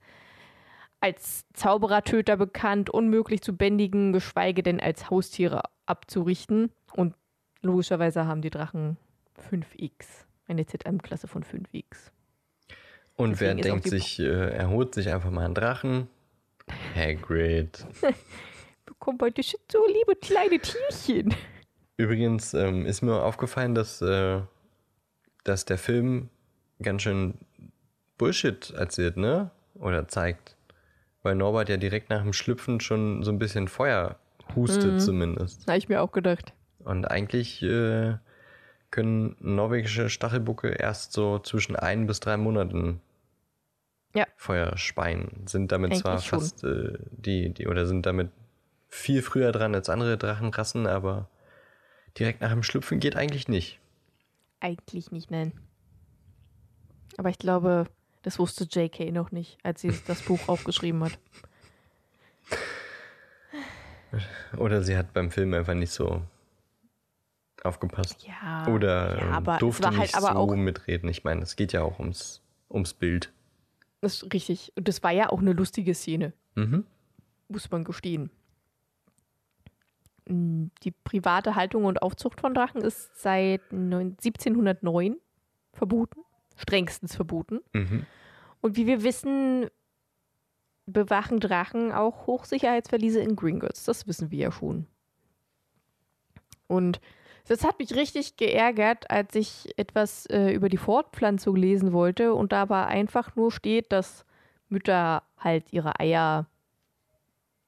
[1.05, 6.71] als Zauberertöter bekannt, unmöglich zu bändigen, geschweige denn als Haustiere abzurichten.
[6.93, 7.13] Und
[7.61, 8.97] logischerweise haben die Drachen
[9.51, 12.09] 5x, eine ZM-Klasse von 5x.
[13.17, 16.07] Und Deswegen wer denkt sich, äh, er holt sich einfach mal einen Drachen
[16.95, 17.85] Hagrid.
[18.87, 21.35] Bekommen heute so liebe kleine Tierchen.
[21.97, 24.41] Übrigens ähm, ist mir aufgefallen, dass, äh,
[25.43, 26.29] dass der Film
[26.81, 27.35] ganz schön
[28.17, 29.51] Bullshit erzählt, ne?
[29.75, 30.54] Oder zeigt.
[31.25, 34.19] Weil Norbert ja direkt nach dem Schlüpfen schon so ein bisschen Feuer
[34.55, 34.99] hustet, Mhm.
[34.99, 35.65] zumindest.
[35.67, 36.53] Habe ich mir auch gedacht.
[36.77, 38.17] Und eigentlich äh,
[38.91, 43.01] können norwegische Stachelbucke erst so zwischen ein bis drei Monaten
[44.13, 44.27] Ja.
[44.37, 45.47] Feuer speien.
[45.47, 48.29] Sind damit Eigentlich zwar fast äh, die, die, oder sind damit
[48.87, 51.27] viel früher dran als andere Drachenrassen, aber
[52.19, 53.79] direkt nach dem Schlüpfen geht eigentlich nicht.
[54.59, 55.53] Eigentlich nicht, nein.
[57.17, 57.85] Aber ich glaube,
[58.25, 61.17] das wusste JK noch nicht, als sie das Buch aufgeschrieben hat.
[64.57, 66.21] Oder sie hat beim Film einfach nicht so
[67.63, 68.25] aufgepasst.
[68.25, 68.67] Ja.
[68.67, 71.09] Oder ja, ähm, aber durfte halt nicht aber so mitreden.
[71.09, 73.31] Ich meine, es geht ja auch ums, ums Bild.
[74.01, 74.71] das ist richtig.
[74.75, 76.85] Und das war ja auch eine lustige Szene, Mhm.
[77.49, 78.29] muss man gestehen.
[80.27, 85.17] Mm, Die private Haltung und Aufzucht von Drachen ist seit neun- 1709
[85.73, 86.21] verboten,
[86.55, 87.61] strengstens verboten.
[87.73, 88.05] Mhm.
[88.61, 89.67] Und wie wir wissen,
[90.85, 93.85] bewachen Drachen auch Hochsicherheitsverliese in Gringotts.
[93.85, 94.87] Das wissen wir ja schon.
[96.67, 96.99] Und
[97.47, 102.51] das hat mich richtig geärgert, als ich etwas äh, über die Fortpflanzung lesen wollte und
[102.51, 104.25] dabei einfach nur steht, dass
[104.67, 106.47] Mütter halt ihre Eier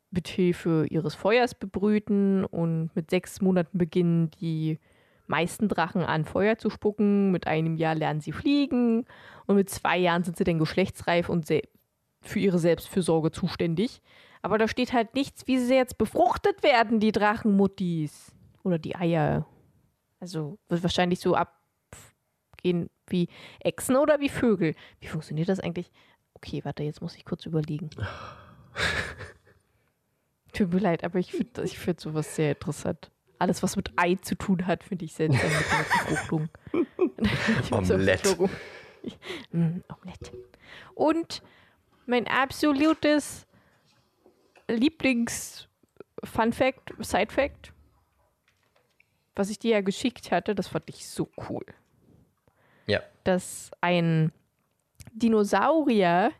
[0.09, 4.79] mit Hilfe ihres Feuers bebrüten und mit sechs Monaten beginnen die
[5.27, 7.31] meisten Drachen an Feuer zu spucken.
[7.31, 9.05] Mit einem Jahr lernen sie fliegen
[9.45, 11.47] und mit zwei Jahren sind sie dann geschlechtsreif und
[12.21, 14.01] für ihre Selbstfürsorge zuständig.
[14.41, 18.33] Aber da steht halt nichts, wie sie jetzt befruchtet werden, die Drachenmuttis.
[18.63, 19.45] Oder die Eier.
[20.19, 24.75] Also wird wahrscheinlich so abgehen wie Echsen oder wie Vögel.
[24.99, 25.91] Wie funktioniert das eigentlich?
[26.33, 27.89] Okay, warte, jetzt muss ich kurz überlegen.
[30.53, 33.11] Tut mir leid, aber ich finde ich find sowas sehr interessant.
[33.39, 36.49] Alles, was mit Ei zu tun hat, finde ich seltsam mit Befruchtung.
[37.61, 38.25] Ich muss auf Omelett.
[38.25, 38.49] das Logo.
[39.03, 39.17] Ich-
[39.51, 40.31] Mm, Omelett.
[40.95, 41.41] Und
[42.05, 43.45] mein absolutes
[44.67, 47.73] Lieblings-Fun-Fact, Side-Fact,
[49.35, 51.65] was ich dir ja geschickt hatte, das fand ich so cool.
[52.87, 53.01] Ja.
[53.23, 54.31] Dass ein
[55.13, 56.31] Dinosaurier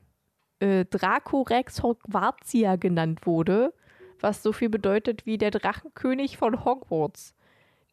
[0.59, 3.73] äh, Dracorex Hogwartsia genannt wurde,
[4.21, 7.33] was so viel bedeutet wie der Drachenkönig von Hogwarts.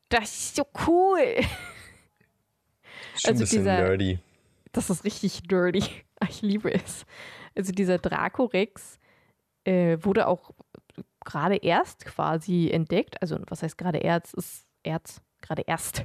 [0.09, 1.19] Das ist so cool.
[3.17, 4.19] Schon Also ein bisschen dieser- nerdy.
[4.73, 5.85] Das ist richtig dirty.
[6.29, 7.05] Ich liebe es.
[7.55, 8.99] Also dieser Dracorex
[9.65, 10.53] äh, wurde auch
[11.23, 13.21] gerade erst quasi entdeckt.
[13.21, 14.33] Also was heißt gerade erst?
[14.35, 16.05] Ist Erz gerade erst.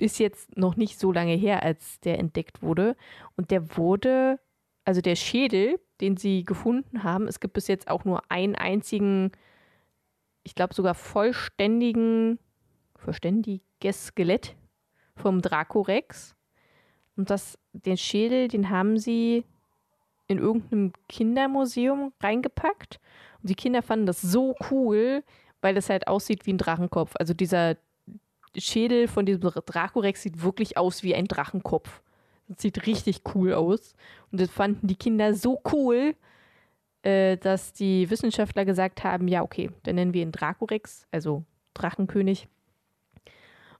[0.00, 2.96] Ist jetzt noch nicht so lange her, als der entdeckt wurde.
[3.36, 4.38] Und der wurde,
[4.88, 9.32] also der Schädel, den sie gefunden haben, es gibt bis jetzt auch nur einen einzigen,
[10.44, 12.38] ich glaube sogar vollständigen,
[12.96, 14.56] vollständiges Skelett
[15.14, 16.34] vom Dracorex.
[17.18, 19.44] Und das, den Schädel, den haben sie
[20.26, 22.98] in irgendeinem Kindermuseum reingepackt.
[23.42, 25.22] Und die Kinder fanden das so cool,
[25.60, 27.12] weil das halt aussieht wie ein Drachenkopf.
[27.18, 27.76] Also dieser
[28.56, 32.00] Schädel von diesem Dracorex sieht wirklich aus wie ein Drachenkopf.
[32.48, 33.94] Das sieht richtig cool aus.
[34.32, 36.14] Und das fanden die Kinder so cool,
[37.02, 42.48] äh, dass die Wissenschaftler gesagt haben, ja, okay, dann nennen wir ihn Dracorex, also Drachenkönig.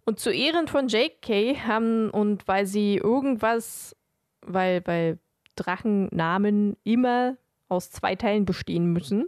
[0.04, 3.96] Und zu Ehren von JK haben und weil sie irgendwas,
[4.40, 5.18] weil, weil
[5.56, 7.36] Drachennamen immer
[7.68, 9.26] aus zwei Teilen bestehen müssen,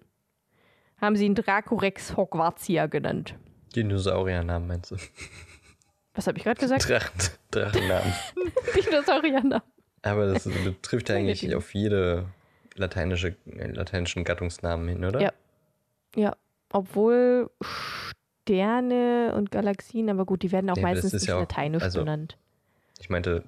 [0.99, 3.35] haben sie ihn Dracorex Hogwartsia genannt.
[3.75, 4.97] Dinosauriernamen meinst du?
[6.15, 6.89] Was habe ich gerade gesagt?
[6.89, 7.13] Drachen,
[7.51, 8.13] Drachennamen.
[8.75, 9.63] Dinosauriernamen.
[10.03, 12.27] Aber das betrifft ja eigentlich auf jede
[12.75, 15.21] lateinische, äh, lateinischen Gattungsnamen hin, oder?
[15.21, 15.33] Ja.
[16.17, 16.37] Ja,
[16.73, 21.41] obwohl Sterne und Galaxien, aber gut, die werden auch Ja, meistens ist nicht ja auch-
[21.41, 22.37] lateinisch also- benannt.
[22.99, 23.45] Ich meinte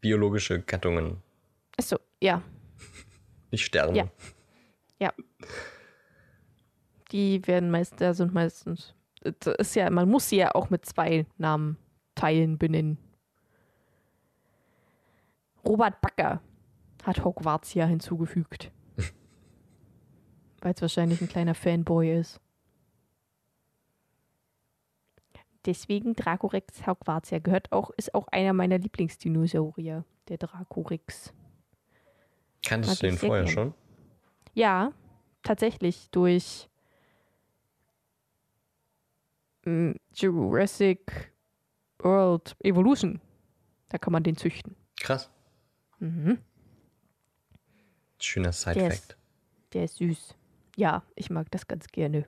[0.00, 1.18] biologische Gattungen,
[1.76, 2.42] Achso, ja,
[3.50, 4.10] nicht Sterne.
[4.98, 5.12] Ja.
[7.12, 10.84] die werden meist, da sind meistens, das ist ja, man muss sie ja auch mit
[10.84, 11.76] zwei Namen
[12.14, 12.98] teilen benennen.
[15.64, 16.40] Robert Backer
[17.04, 18.70] hat Hogwartsia hinzugefügt.
[20.60, 22.40] Weil es wahrscheinlich ein kleiner Fanboy ist.
[25.66, 31.34] Deswegen Dracorex Hogwartsia gehört auch, ist auch einer meiner Lieblingsdinosaurier, der Dracorex.
[32.64, 33.52] Kanntest du den vorher gern.
[33.52, 33.74] schon?
[34.54, 34.92] Ja,
[35.42, 36.68] tatsächlich durch
[39.59, 39.59] mm,
[40.14, 41.32] Jurassic
[41.98, 43.20] World Evolution.
[43.88, 44.76] Da kann man den züchten.
[45.00, 45.30] Krass.
[45.98, 46.38] Mhm.
[48.18, 49.16] Schöner Der Side-Fact.
[49.72, 50.34] Der ist süß.
[50.76, 52.26] Ja, ich mag das ganz gerne.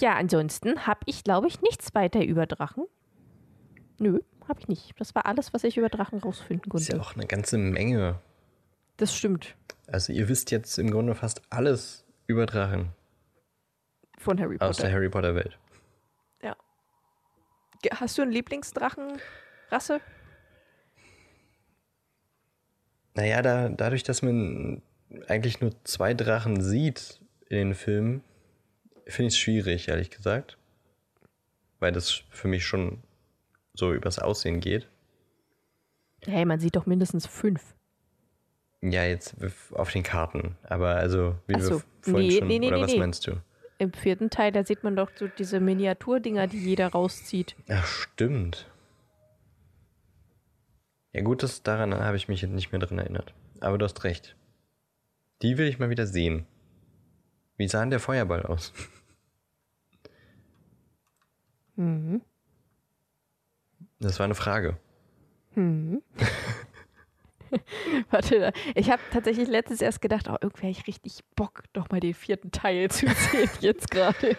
[0.00, 2.84] Ja, ansonsten habe ich, glaube ich, nichts weiter über Drachen.
[3.98, 4.92] Nö, habe ich nicht.
[4.98, 7.02] Das war alles, was ich über Drachen rausfinden Das ist konnte.
[7.02, 8.20] ja auch eine ganze Menge.
[8.96, 9.54] Das stimmt.
[9.86, 12.90] Also ihr wisst jetzt im Grunde fast alles über Drachen
[14.24, 14.94] Von Harry aus der Potter.
[14.94, 15.58] Harry Potter Welt.
[16.42, 16.56] Ja.
[17.92, 20.00] Hast du eine Lieblingsdrachenrasse?
[23.12, 24.80] Naja, da, dadurch, dass man
[25.28, 27.20] eigentlich nur zwei Drachen sieht
[27.50, 28.24] in den Filmen,
[29.06, 30.56] finde ich es schwierig, ehrlich gesagt.
[31.78, 33.02] Weil das für mich schon
[33.74, 34.88] so übers Aussehen geht.
[36.24, 37.74] Hey, man sieht doch mindestens fünf.
[38.80, 39.36] Ja, jetzt
[39.72, 40.56] auf den Karten.
[40.62, 41.70] Aber also, wie Ach so.
[41.74, 43.36] wir vorhin Nee, schon, nee, nee, oder was meinst du?
[43.84, 47.54] Im vierten Teil, da sieht man doch so diese Miniaturdinger, die jeder rauszieht.
[47.68, 48.70] Ach, stimmt.
[51.12, 53.34] Ja gut, das, daran habe ich mich jetzt nicht mehr drin erinnert.
[53.60, 54.36] Aber du hast recht.
[55.42, 56.46] Die will ich mal wieder sehen.
[57.58, 58.72] Wie sah denn der Feuerball aus?
[61.76, 62.22] Mhm.
[64.00, 64.78] Das war eine Frage.
[65.54, 66.00] Mhm.
[68.10, 72.00] Warte, ich habe tatsächlich letztens erst gedacht, oh, irgendwie habe ich richtig Bock, doch mal
[72.00, 74.36] den vierten Teil zu sehen, jetzt gerade,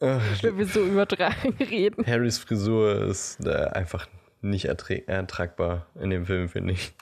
[0.00, 2.06] wenn wir so über Drachen reden.
[2.06, 4.08] Harrys Frisur ist äh, einfach
[4.40, 6.92] nicht ertragbar in dem Film, finde ich.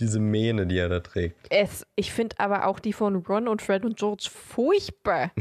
[0.00, 1.48] Diese Mähne, die er da trägt.
[1.50, 5.32] Es, ich finde aber auch die von Ron und Fred und George furchtbar.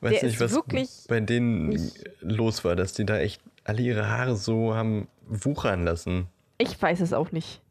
[0.00, 4.08] Weiß Der nicht, was wirklich bei denen los war, dass die da echt alle ihre
[4.08, 6.28] Haare so haben wuchern lassen.
[6.58, 7.62] Ich weiß es auch nicht.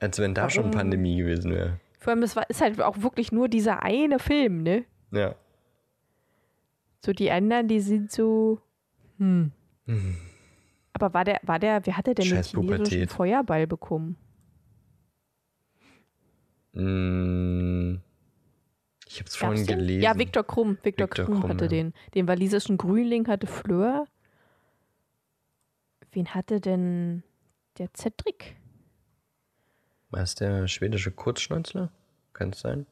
[0.00, 0.76] Als wenn da schon Warum?
[0.78, 1.80] Pandemie gewesen wäre.
[1.98, 4.84] Vor allem, es war, ist halt auch wirklich nur dieser eine Film, ne?
[5.10, 5.34] Ja.
[7.04, 8.60] So die anderen, die sind so.
[9.18, 9.52] Hm.
[10.92, 13.12] Aber war der, war der, wer hatte denn den Scheiß chinesischen Pubertät.
[13.12, 14.16] Feuerball bekommen?
[16.72, 17.98] Mm,
[19.06, 19.78] Ich habe es vorhin den?
[19.78, 20.02] gelesen.
[20.02, 20.78] Ja, Viktor Krumm.
[20.82, 21.68] Viktor, Viktor Krumm, Krumm, hatte ja.
[21.70, 21.92] den.
[22.14, 24.06] Den walisischen Grünling hatte Fleur.
[26.12, 27.22] Wen hatte denn
[27.78, 28.56] der Cedric?
[30.10, 31.90] War es der schwedische Kurzschnäuzler?
[32.32, 32.86] Kann es sein?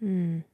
[0.00, 0.44] Hm.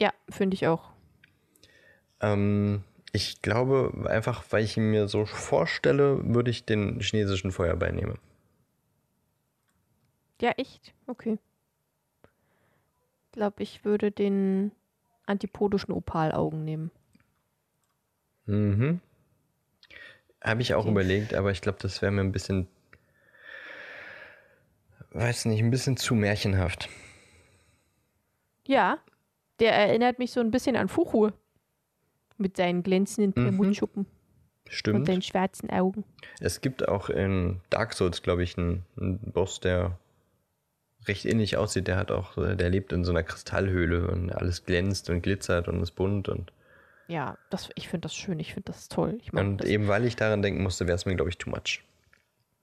[0.00, 0.90] Ja, finde ich auch.
[2.20, 2.82] Ähm,
[3.12, 8.18] ich glaube, einfach weil ich ihn mir so vorstelle, würde ich den chinesischen Feuerball nehmen.
[10.40, 10.94] Ja, echt?
[11.06, 11.38] Okay.
[13.26, 14.72] Ich glaube, ich würde den
[15.26, 16.90] antipodischen Opalaugen nehmen.
[18.46, 19.00] Mhm.
[20.42, 20.90] Habe ich auch Okay.
[20.90, 22.68] überlegt, aber ich glaube, das wäre mir ein bisschen,
[25.10, 26.88] weiß nicht, ein bisschen zu märchenhaft.
[28.66, 28.98] Ja,
[29.60, 31.30] der erinnert mich so ein bisschen an Fuchu.
[32.38, 33.48] Mit seinen glänzenden Mhm.
[33.48, 35.06] Permutschuppen und Stimmt.
[35.06, 36.04] seinen schwarzen Augen.
[36.38, 39.98] Es gibt auch in Dark Souls, glaube ich, einen, einen Boss, der
[41.06, 41.88] recht ähnlich aussieht.
[41.88, 45.80] Der hat auch, der lebt in so einer Kristallhöhle und alles glänzt und glitzert und
[45.80, 46.52] ist bunt und,
[47.08, 49.18] Ja, das, ich finde das schön, ich finde das toll.
[49.32, 49.68] Und das.
[49.68, 51.84] eben weil ich daran denken musste, wäre es mir, glaube ich, too much.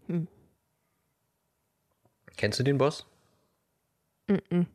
[0.08, 0.28] Hm.
[2.36, 3.06] Kennst du den Boss?
[4.28, 4.66] Mm-mm.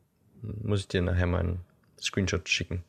[0.41, 1.65] Muss ich dir nachher mal einen
[2.01, 2.83] Screenshot schicken.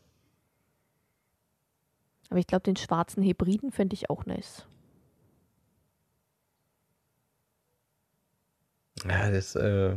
[2.30, 4.64] Aber ich glaube, den schwarzen Hebriden fände ich auch nice.
[9.04, 9.96] Ja, das, äh.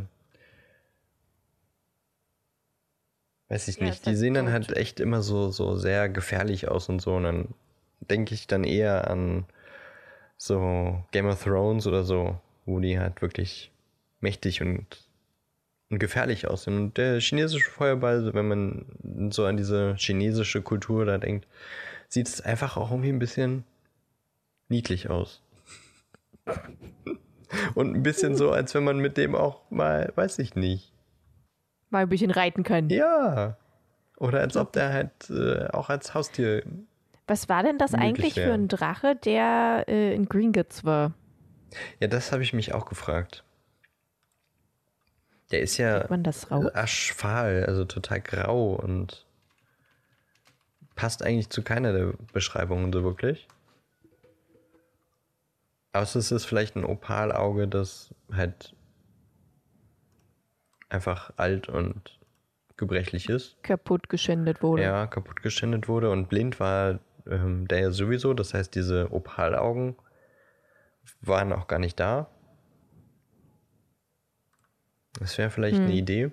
[3.49, 3.95] Weiß ich Ja, nicht.
[3.95, 7.15] ist Die halt sehen dann halt echt immer so, so sehr gefährlich aus und so.
[7.15, 7.47] Und dann
[8.09, 9.45] denke ich dann eher an
[10.37, 13.71] so Game of Thrones oder so, wo die halt wirklich
[14.19, 14.85] mächtig und,
[15.89, 16.77] und gefährlich aussehen.
[16.77, 21.47] Und der chinesische Feuerball, wenn man so an diese chinesische Kultur da denkt,
[22.09, 23.63] sieht es einfach auch irgendwie ein bisschen
[24.69, 25.41] niedlich aus.
[27.75, 30.92] Und ein bisschen so, als wenn man mit dem auch mal, weiß ich nicht.
[31.93, 32.89] Mal ein bisschen reiten können.
[32.89, 33.55] Ja.
[34.17, 36.63] Oder als ob der halt äh, auch als Haustier.
[37.27, 38.53] Was war denn das eigentlich für wäre.
[38.53, 41.13] ein Drache, der äh, in Gringotts war?
[41.99, 43.43] Ja, das habe ich mich auch gefragt.
[45.51, 46.65] Der ist ja Kriegt man das raus?
[46.73, 49.25] aschfahl, also total grau und
[50.95, 53.47] passt eigentlich zu keiner der Beschreibungen so wirklich.
[55.93, 58.73] Außer es ist vielleicht ein Opalauge, das halt
[60.93, 62.19] einfach alt und
[62.77, 63.61] gebrechlich ist.
[63.63, 64.83] Kaputt geschändet wurde.
[64.83, 68.33] Ja, kaputt geschändet wurde und blind war ähm, der ja sowieso.
[68.33, 69.95] Das heißt, diese Opalaugen
[71.21, 72.29] waren auch gar nicht da.
[75.19, 75.85] Das wäre vielleicht Hm.
[75.85, 76.31] eine Idee.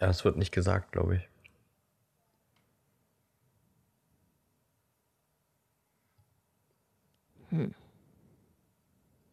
[0.00, 1.28] Ja, es wird nicht gesagt, glaube ich.
[7.50, 7.74] Hm.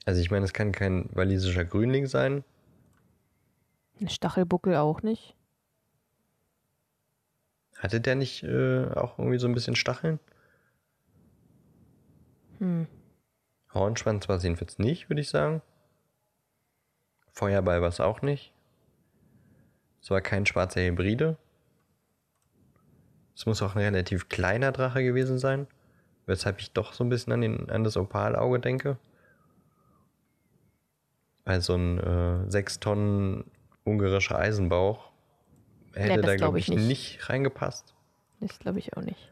[0.07, 2.45] Also ich meine, es kann kein walisischer Grünling sein.
[3.99, 5.35] Ein Stachelbuckel auch nicht.
[7.77, 10.21] Hatte der nicht äh, auch irgendwie so ein bisschen Stacheln?
[12.59, 12.87] Hm.
[13.73, 15.61] Hornschwanz war es jedenfalls nicht, würde ich sagen.
[17.33, 18.53] Feuerball war es auch nicht.
[20.01, 21.35] Es war kein schwarzer Hybride.
[23.35, 25.67] Es muss auch ein relativ kleiner Drache gewesen sein,
[26.27, 28.97] weshalb ich doch so ein bisschen an, den, an das Opalauge denke.
[31.47, 33.45] Weil so ein äh, 6 Tonnen
[33.85, 35.11] ungarischer Eisenbauch
[35.93, 36.87] hätte das da, glaub glaube ich ich, nicht.
[36.87, 37.95] nicht reingepasst.
[38.41, 39.31] Das glaube ich auch nicht.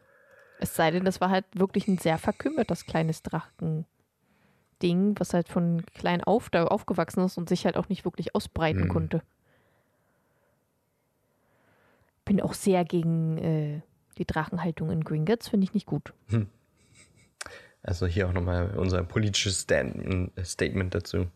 [0.58, 5.84] Es sei denn, das war halt wirklich ein sehr verkümmertes kleines Drachen-Ding, was halt von
[5.94, 8.88] klein auf da aufgewachsen ist und sich halt auch nicht wirklich ausbreiten Hm.
[8.88, 9.20] konnte.
[12.24, 13.82] Bin auch sehr gegen äh,
[14.16, 16.14] die Drachenhaltung in Gringotts, finde ich nicht gut.
[17.82, 21.26] Also hier auch nochmal unser politisches Stand Statement dazu.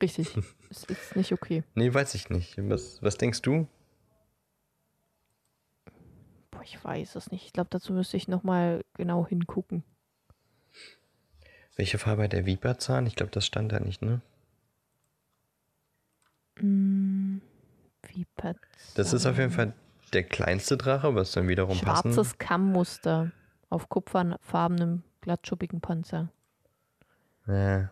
[0.00, 0.36] Richtig.
[0.70, 1.64] es ist nicht okay.
[1.74, 2.56] Nee, weiß ich nicht.
[2.68, 3.66] Was, was denkst du?
[6.50, 7.46] Boah, ich weiß es nicht.
[7.46, 9.84] Ich glaube, dazu müsste ich nochmal genau hingucken.
[11.76, 13.06] Welche Farbe hat der Viperzahn?
[13.06, 14.20] Ich glaube, das stand da nicht, ne?
[16.58, 17.40] Hm,
[18.08, 18.26] wie
[18.94, 19.72] Das ist auf jeden Fall
[20.12, 22.12] der kleinste Drache, was dann wiederum passen.
[22.12, 23.30] Schwarzes Kammmuster
[23.70, 26.30] auf kupferfarbenem, glattschuppigen Panzer.
[27.46, 27.90] Ja.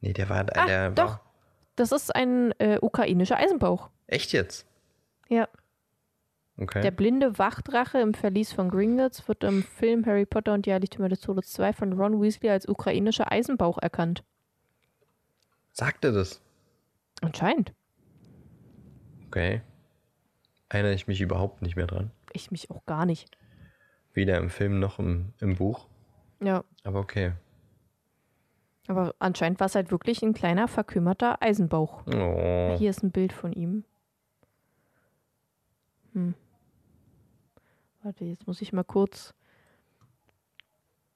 [0.00, 0.46] Nee, der war.
[0.56, 1.04] Ah, der doch.
[1.04, 1.20] War,
[1.76, 3.90] Das ist ein äh, ukrainischer Eisenbauch.
[4.06, 4.66] echt jetzt?
[5.28, 5.48] Ja.
[6.60, 6.80] Okay.
[6.80, 11.08] Der blinde Wachdrache im Verlies von Gringotts wird im Film Harry Potter und die Heiligtümer
[11.08, 14.24] des Todes 2 von Ron Weasley als ukrainischer Eisenbauch erkannt.
[15.72, 16.42] Sagte das.
[17.20, 17.72] Anscheinend.
[19.28, 19.62] Okay.
[20.68, 22.10] Erinnere ich mich überhaupt nicht mehr dran.
[22.32, 23.30] Ich mich auch gar nicht.
[24.12, 25.86] Weder im Film noch im, im Buch.
[26.42, 26.64] Ja.
[26.82, 27.32] Aber okay.
[28.88, 32.06] Aber anscheinend war es halt wirklich ein kleiner, verkümmerter Eisenbauch.
[32.06, 32.76] Oh.
[32.78, 33.84] Hier ist ein Bild von ihm.
[36.14, 36.34] Hm.
[38.02, 39.34] Warte, jetzt muss ich mal kurz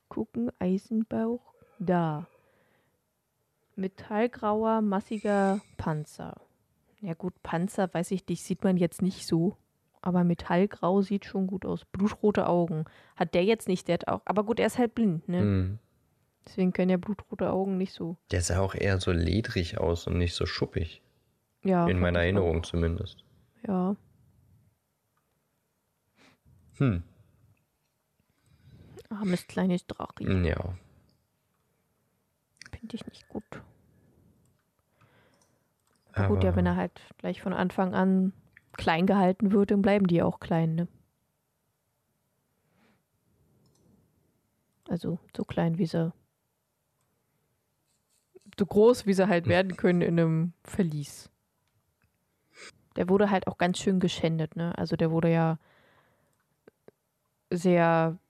[0.09, 0.53] gucken.
[0.59, 1.41] Eisenbauch.
[1.79, 2.27] Da.
[3.75, 6.35] Metallgrauer, massiger Panzer.
[7.01, 9.57] Ja gut, Panzer, weiß ich nicht, sieht man jetzt nicht so.
[10.03, 11.87] Aber Metallgrau sieht schon gut aus.
[11.87, 12.85] Blutrote Augen.
[13.17, 14.21] Hat der jetzt nicht, der hat auch.
[14.27, 15.41] Aber gut, er ist halt blind, ne?
[15.41, 15.79] Hm.
[16.47, 18.17] Deswegen können ja blutrote Augen nicht so.
[18.31, 21.03] Der sah auch eher so ledrig aus und nicht so schuppig.
[21.63, 21.87] Ja.
[21.87, 23.25] In meiner Erinnerung zumindest.
[23.65, 23.69] Auch.
[23.69, 23.97] Ja.
[26.79, 27.03] Hm.
[29.09, 30.25] Armes kleines Drache.
[30.25, 30.75] Ja.
[32.73, 33.45] Finde ich nicht gut.
[36.15, 38.33] Aber gut, ja, wenn er halt gleich von Anfang an
[38.73, 40.89] klein gehalten wird, dann bleiben die auch klein, ne?
[44.89, 46.13] Also so klein, wie sie.
[48.63, 51.29] So groß, wie sie halt werden können in einem Verlies.
[52.95, 54.79] Der wurde halt auch ganz schön geschändet, ne?
[54.79, 55.59] Also der wurde ja
[57.51, 58.21] sehr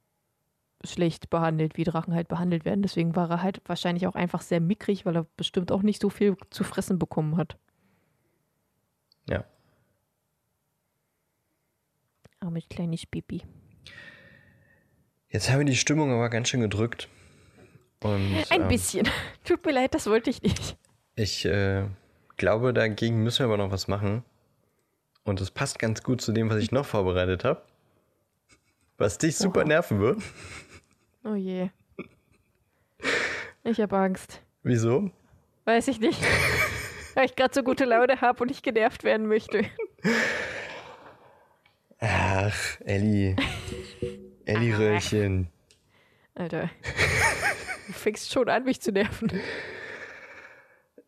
[0.84, 2.80] schlecht behandelt, wie Drachen halt behandelt werden.
[2.80, 6.08] Deswegen war er halt wahrscheinlich auch einfach sehr mickrig, weil er bestimmt auch nicht so
[6.08, 7.58] viel zu fressen bekommen hat.
[9.28, 9.44] Ja.
[12.40, 13.42] Armes kleines Baby.
[15.28, 17.10] Jetzt haben wir die Stimmung aber ganz schön gedrückt.
[18.02, 19.08] Und Ein ähm, bisschen.
[19.44, 20.76] Tut mir leid, das wollte ich nicht.
[21.14, 21.84] ich äh,
[22.36, 24.24] glaube, dagegen müssen wir aber noch was machen.
[25.24, 27.62] Und es passt ganz gut zu dem, was ich noch vorbereitet habe.
[28.98, 29.68] Was dich super Oha.
[29.68, 30.20] nerven wird.
[31.24, 31.70] Oh je.
[33.64, 34.42] Ich habe Angst.
[34.64, 35.10] Wieso?
[35.64, 36.20] Weiß ich nicht.
[37.14, 39.64] Weil ich gerade so gute Laune habe und ich genervt werden möchte.
[42.00, 43.36] Ach, Elli.
[44.44, 45.48] Elli Röhrchen.
[46.34, 46.70] Alter.
[47.92, 49.30] Du fängst schon an, mich zu nerven.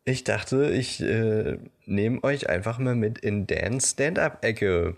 [0.03, 4.95] Ich dachte, ich äh, nehme euch einfach mal mit in Dans Stand-Up-Ecke.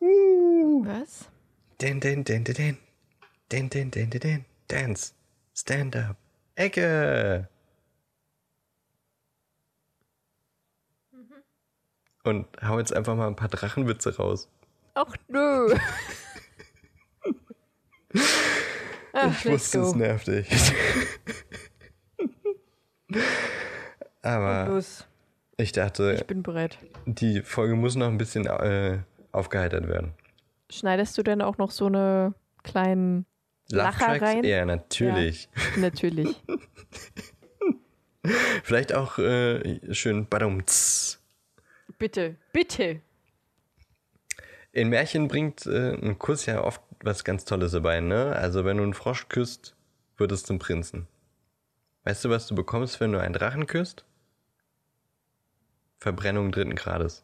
[0.00, 0.84] Uh.
[0.84, 1.28] Was?
[1.80, 2.78] Den, den, den, den, den.
[3.52, 4.44] Den, den, den, den, den.
[4.66, 5.12] Dance.
[5.54, 6.16] Stand-Up.
[6.56, 7.48] Ecke.
[12.24, 14.48] Und hau jetzt einfach mal ein paar Drachenwitze raus.
[14.94, 15.72] Ach nö.
[19.20, 20.48] Ah, Ich wusste, es nervt dich.
[24.22, 24.82] Aber
[25.56, 26.78] ich dachte, ich bin bereit.
[27.06, 28.98] die Folge muss noch ein bisschen äh,
[29.32, 30.12] aufgeheitert werden.
[30.70, 33.26] Schneidest du denn auch noch so eine kleinen
[33.70, 34.44] Lacher rein?
[34.44, 35.48] Ja, natürlich.
[35.76, 36.42] Natürlich.
[38.62, 41.20] Vielleicht auch äh, schön Badumts.
[41.98, 43.00] bitte, bitte.
[44.72, 48.34] In Märchen bringt äh, ein Kuss ja oft was ganz Tolles dabei, ne?
[48.36, 49.74] Also wenn du einen Frosch küsst,
[50.16, 51.06] wird es zum Prinzen.
[52.04, 54.06] Weißt du, was du bekommst, wenn du einen Drachen küsst?
[55.98, 57.22] Verbrennung dritten Grades.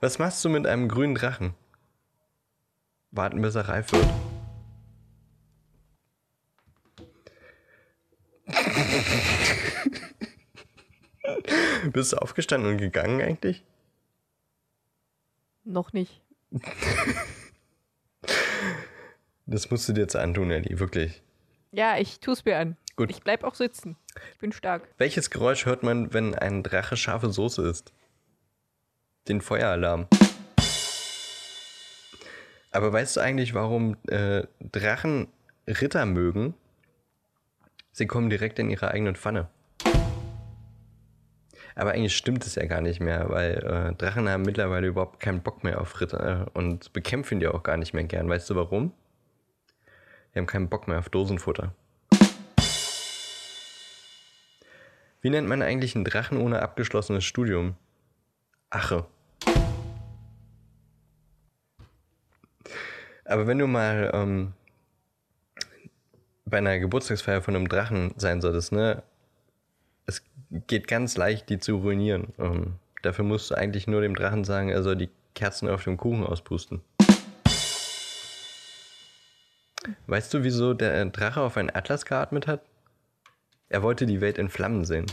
[0.00, 1.54] Was machst du mit einem grünen Drachen?
[3.12, 4.08] Warten, bis er reif wird.
[11.92, 13.62] Bist du aufgestanden und gegangen eigentlich?
[15.64, 16.20] Noch nicht.
[19.44, 21.20] Das musst du dir jetzt antun, Ellie, wirklich.
[21.72, 22.76] Ja, ich tu's mir an.
[22.96, 23.10] Gut.
[23.10, 23.96] Ich bleib auch sitzen.
[24.32, 24.88] Ich bin stark.
[24.98, 27.92] Welches Geräusch hört man, wenn ein Drache scharfe Soße isst?
[29.28, 30.06] Den Feueralarm.
[32.70, 35.28] Aber weißt du eigentlich, warum äh, Drachen
[35.66, 36.54] Ritter mögen?
[37.92, 39.48] Sie kommen direkt in ihre eigenen Pfanne.
[41.74, 45.42] Aber eigentlich stimmt es ja gar nicht mehr, weil äh, Drachen haben mittlerweile überhaupt keinen
[45.42, 48.28] Bock mehr auf Ritter äh, und bekämpfen die auch gar nicht mehr gern.
[48.28, 48.92] Weißt du warum?
[50.34, 51.74] Die haben keinen Bock mehr auf Dosenfutter.
[55.20, 57.76] Wie nennt man eigentlich einen Drachen ohne abgeschlossenes Studium?
[58.70, 59.06] Ache.
[63.24, 64.52] Aber wenn du mal ähm,
[66.44, 69.02] bei einer Geburtstagsfeier von einem Drachen sein solltest, ne?
[70.12, 70.22] Es
[70.66, 72.34] geht ganz leicht, die zu ruinieren.
[72.38, 75.96] Ähm, dafür musst du eigentlich nur dem Drachen sagen, er soll die Kerzen auf dem
[75.96, 76.82] Kuchen auspusten.
[80.06, 82.60] Weißt du, wieso der Drache auf einen Atlas geatmet hat?
[83.70, 85.06] Er wollte die Welt in Flammen sehen.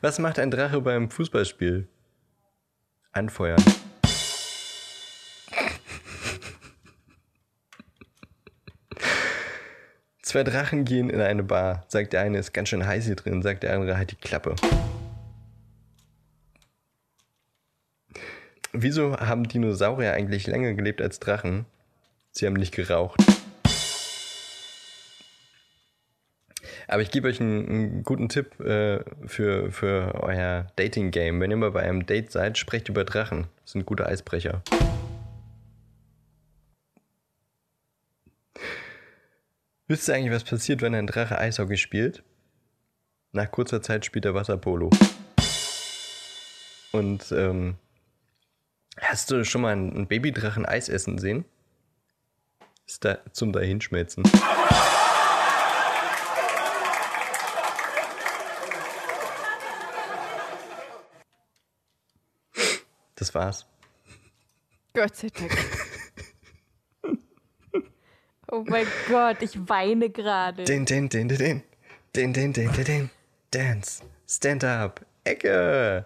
[0.00, 1.86] Was macht ein Drache beim Fußballspiel?
[3.12, 3.62] Anfeuern.
[10.32, 11.84] Zwei Drachen gehen in eine Bar.
[11.88, 13.42] Sagt der eine, ist ganz schön heiß hier drin.
[13.42, 14.54] Sagt der andere, halt die Klappe.
[18.72, 21.66] Wieso haben Dinosaurier eigentlich länger gelebt als Drachen?
[22.30, 23.20] Sie haben nicht geraucht.
[26.88, 31.42] Aber ich gebe euch einen, einen guten Tipp äh, für, für euer Dating-Game.
[31.42, 33.48] Wenn ihr mal bei einem Date seid, sprecht über Drachen.
[33.64, 34.62] Das sind gute Eisbrecher.
[39.92, 42.22] Wisst ihr eigentlich, was passiert, wenn ein Drache Eishockey spielt?
[43.32, 44.88] Nach kurzer Zeit spielt er Wasserpolo.
[46.92, 47.74] Und ähm,
[48.98, 51.44] hast du schon mal einen Babydrachen Eis essen sehen?
[52.86, 54.24] Ist da zum Dahinschmelzen.
[63.16, 63.66] Das war's.
[64.94, 65.52] Gott sei Dank.
[68.52, 70.64] Oh mein Gott, ich weine gerade.
[70.64, 71.62] Den, den, den, den, den.
[72.14, 73.10] Den, den, den, den, den.
[73.50, 74.02] Dance.
[74.28, 75.04] Stand up.
[75.24, 76.04] Ecke.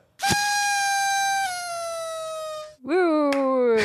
[2.83, 3.77] Woo.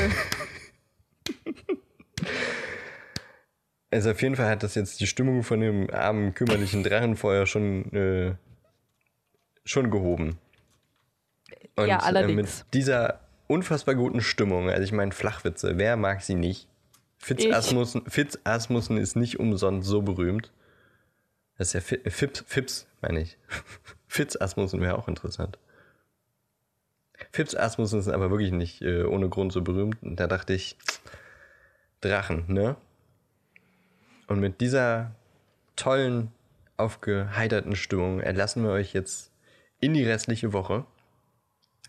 [3.90, 7.92] Also auf jeden Fall hat das jetzt die Stimmung von dem armen, kümmerlichen Drachenfeuer schon,
[7.94, 8.36] äh,
[9.66, 10.38] schon gehoben.
[11.76, 12.36] Und Ja, Äh, allerdings.
[12.36, 16.68] mit dieser unfassbar guten Stimmung, also ich meine Flachwitze, wer mag sie nicht?
[17.22, 17.54] Fitz Ich.
[17.56, 20.52] Asmussen, Fitz Asmussen ist nicht umsonst so berühmt.
[21.58, 23.38] Das ist ja Fi- Fips, Fips, meine ich.
[24.08, 25.60] Fitz Asmussen wäre auch interessant.
[27.32, 30.02] Fips Asmussen ist aber wirklich nicht äh, ohne Grund so berühmt.
[30.02, 30.76] Und da dachte ich,
[32.02, 32.76] Drachen, ne?
[34.28, 35.12] Und mit dieser
[35.76, 36.32] tollen,
[36.78, 39.32] aufgeheiterten Stimmung entlassen wir euch jetzt
[39.80, 40.86] in die restliche Woche.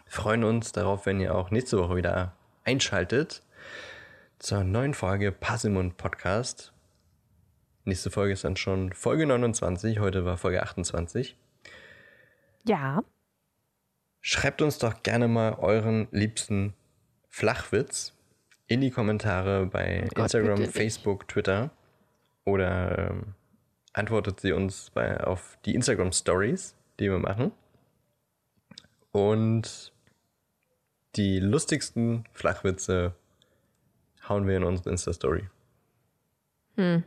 [0.07, 3.43] Freuen uns darauf, wenn ihr auch nächste Woche wieder einschaltet
[4.43, 6.73] zur neuen Folge Passimund Podcast.
[7.85, 11.37] Nächste Folge ist dann schon Folge 29, heute war Folge 28.
[12.67, 13.03] Ja,
[14.25, 16.75] Schreibt uns doch gerne mal euren liebsten
[17.29, 18.15] Flachwitz
[18.69, 20.65] in die Kommentare bei Oh Gott, Instagram.
[20.67, 21.71] Facebook, Twitter
[22.45, 23.35] oder ähm,
[23.93, 27.51] antwortet sie uns bei, auf die Instagram Stories, die wir machen.
[29.11, 29.93] Und
[31.17, 33.15] die lustigsten Flachwitze
[34.29, 35.49] hauen wir in unsere Insta-Story.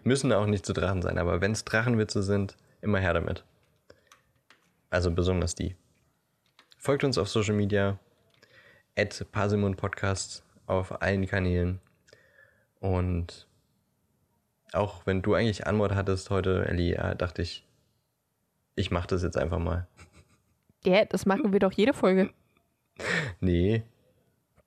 [0.03, 3.43] Müssen auch nicht zu Drachen sein, aber wenn es Drachenwitze sind, immer her damit.
[4.91, 5.75] Also besonders die.
[6.77, 7.97] Folgt uns auf Social Media.
[8.97, 11.81] at Parsimon Podcast auf allen Kanälen.
[12.79, 13.47] Und
[14.71, 17.67] auch wenn du eigentlich Anmod hattest heute, Ellie, äh, dachte ich,
[18.75, 19.87] ich mache das jetzt einfach mal.
[20.85, 22.31] Ja, das machen wir doch jede Folge.
[23.39, 23.83] Nee,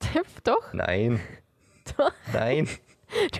[0.44, 1.20] doch, nein,
[1.96, 2.12] doch.
[2.32, 2.68] nein.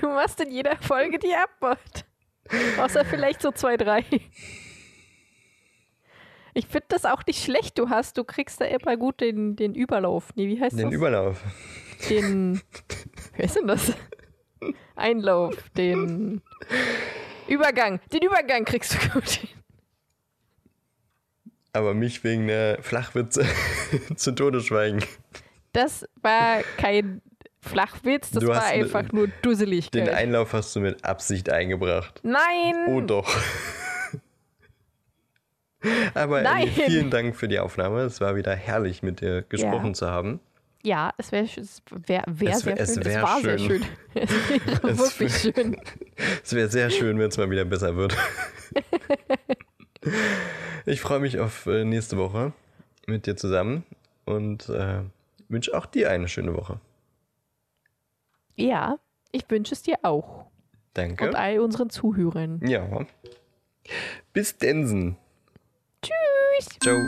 [0.00, 2.06] Du machst in jeder Folge die Abmord.
[2.78, 4.02] Außer vielleicht so zwei, drei.
[6.54, 7.78] Ich finde das auch nicht schlecht.
[7.78, 10.34] Du hast, du kriegst da immer gut den, den Überlauf.
[10.36, 10.94] Nee, wie heißt Den das?
[10.94, 11.42] Überlauf.
[12.08, 12.62] den.
[13.36, 13.92] Wer ist denn das?
[14.96, 16.40] Einlauf, den
[17.46, 18.00] Übergang.
[18.10, 19.50] Den Übergang kriegst du gut hin.
[21.74, 23.44] Aber mich wegen der Flachwitze
[24.16, 25.04] zu Tode schweigen.
[25.72, 27.20] Das war kein
[27.68, 30.08] Flachwitz, das Du war ne- einfach nur Den Dusseligkeit.
[30.10, 32.20] Einlauf hast du mit Absicht eingebracht.
[32.22, 32.74] Nein!
[32.88, 33.28] Oh doch.
[36.14, 36.62] Aber Nein.
[36.68, 38.00] Ellie, vielen Dank für die Aufnahme.
[38.02, 39.92] Es war wieder herrlich, mit dir gesprochen Ja.
[39.94, 40.40] zu haben.
[40.82, 43.04] Ja, es wäre es wär, wär Es sehr es schön.
[43.04, 43.82] wär es war sehr schön.
[43.82, 43.84] schön.
[44.14, 45.76] Es wäre wirklich schön.
[46.44, 48.16] Es wäre sehr schön, wenn es mal wieder besser wird.
[50.86, 52.52] ich freue mich auf äh, nächste Woche
[53.06, 53.84] mit dir zusammen
[54.24, 55.00] und äh,
[55.48, 56.80] wünsche auch dir eine schöne Woche.
[58.58, 58.98] Ja,
[59.30, 60.46] ich wünsche es dir auch.
[60.94, 61.28] Danke.
[61.28, 62.60] Und all unseren Zuhörern.
[62.66, 62.86] ja.
[64.34, 65.16] Bis Densen.
[66.02, 66.68] Tschüss!
[66.80, 66.98] Ciao.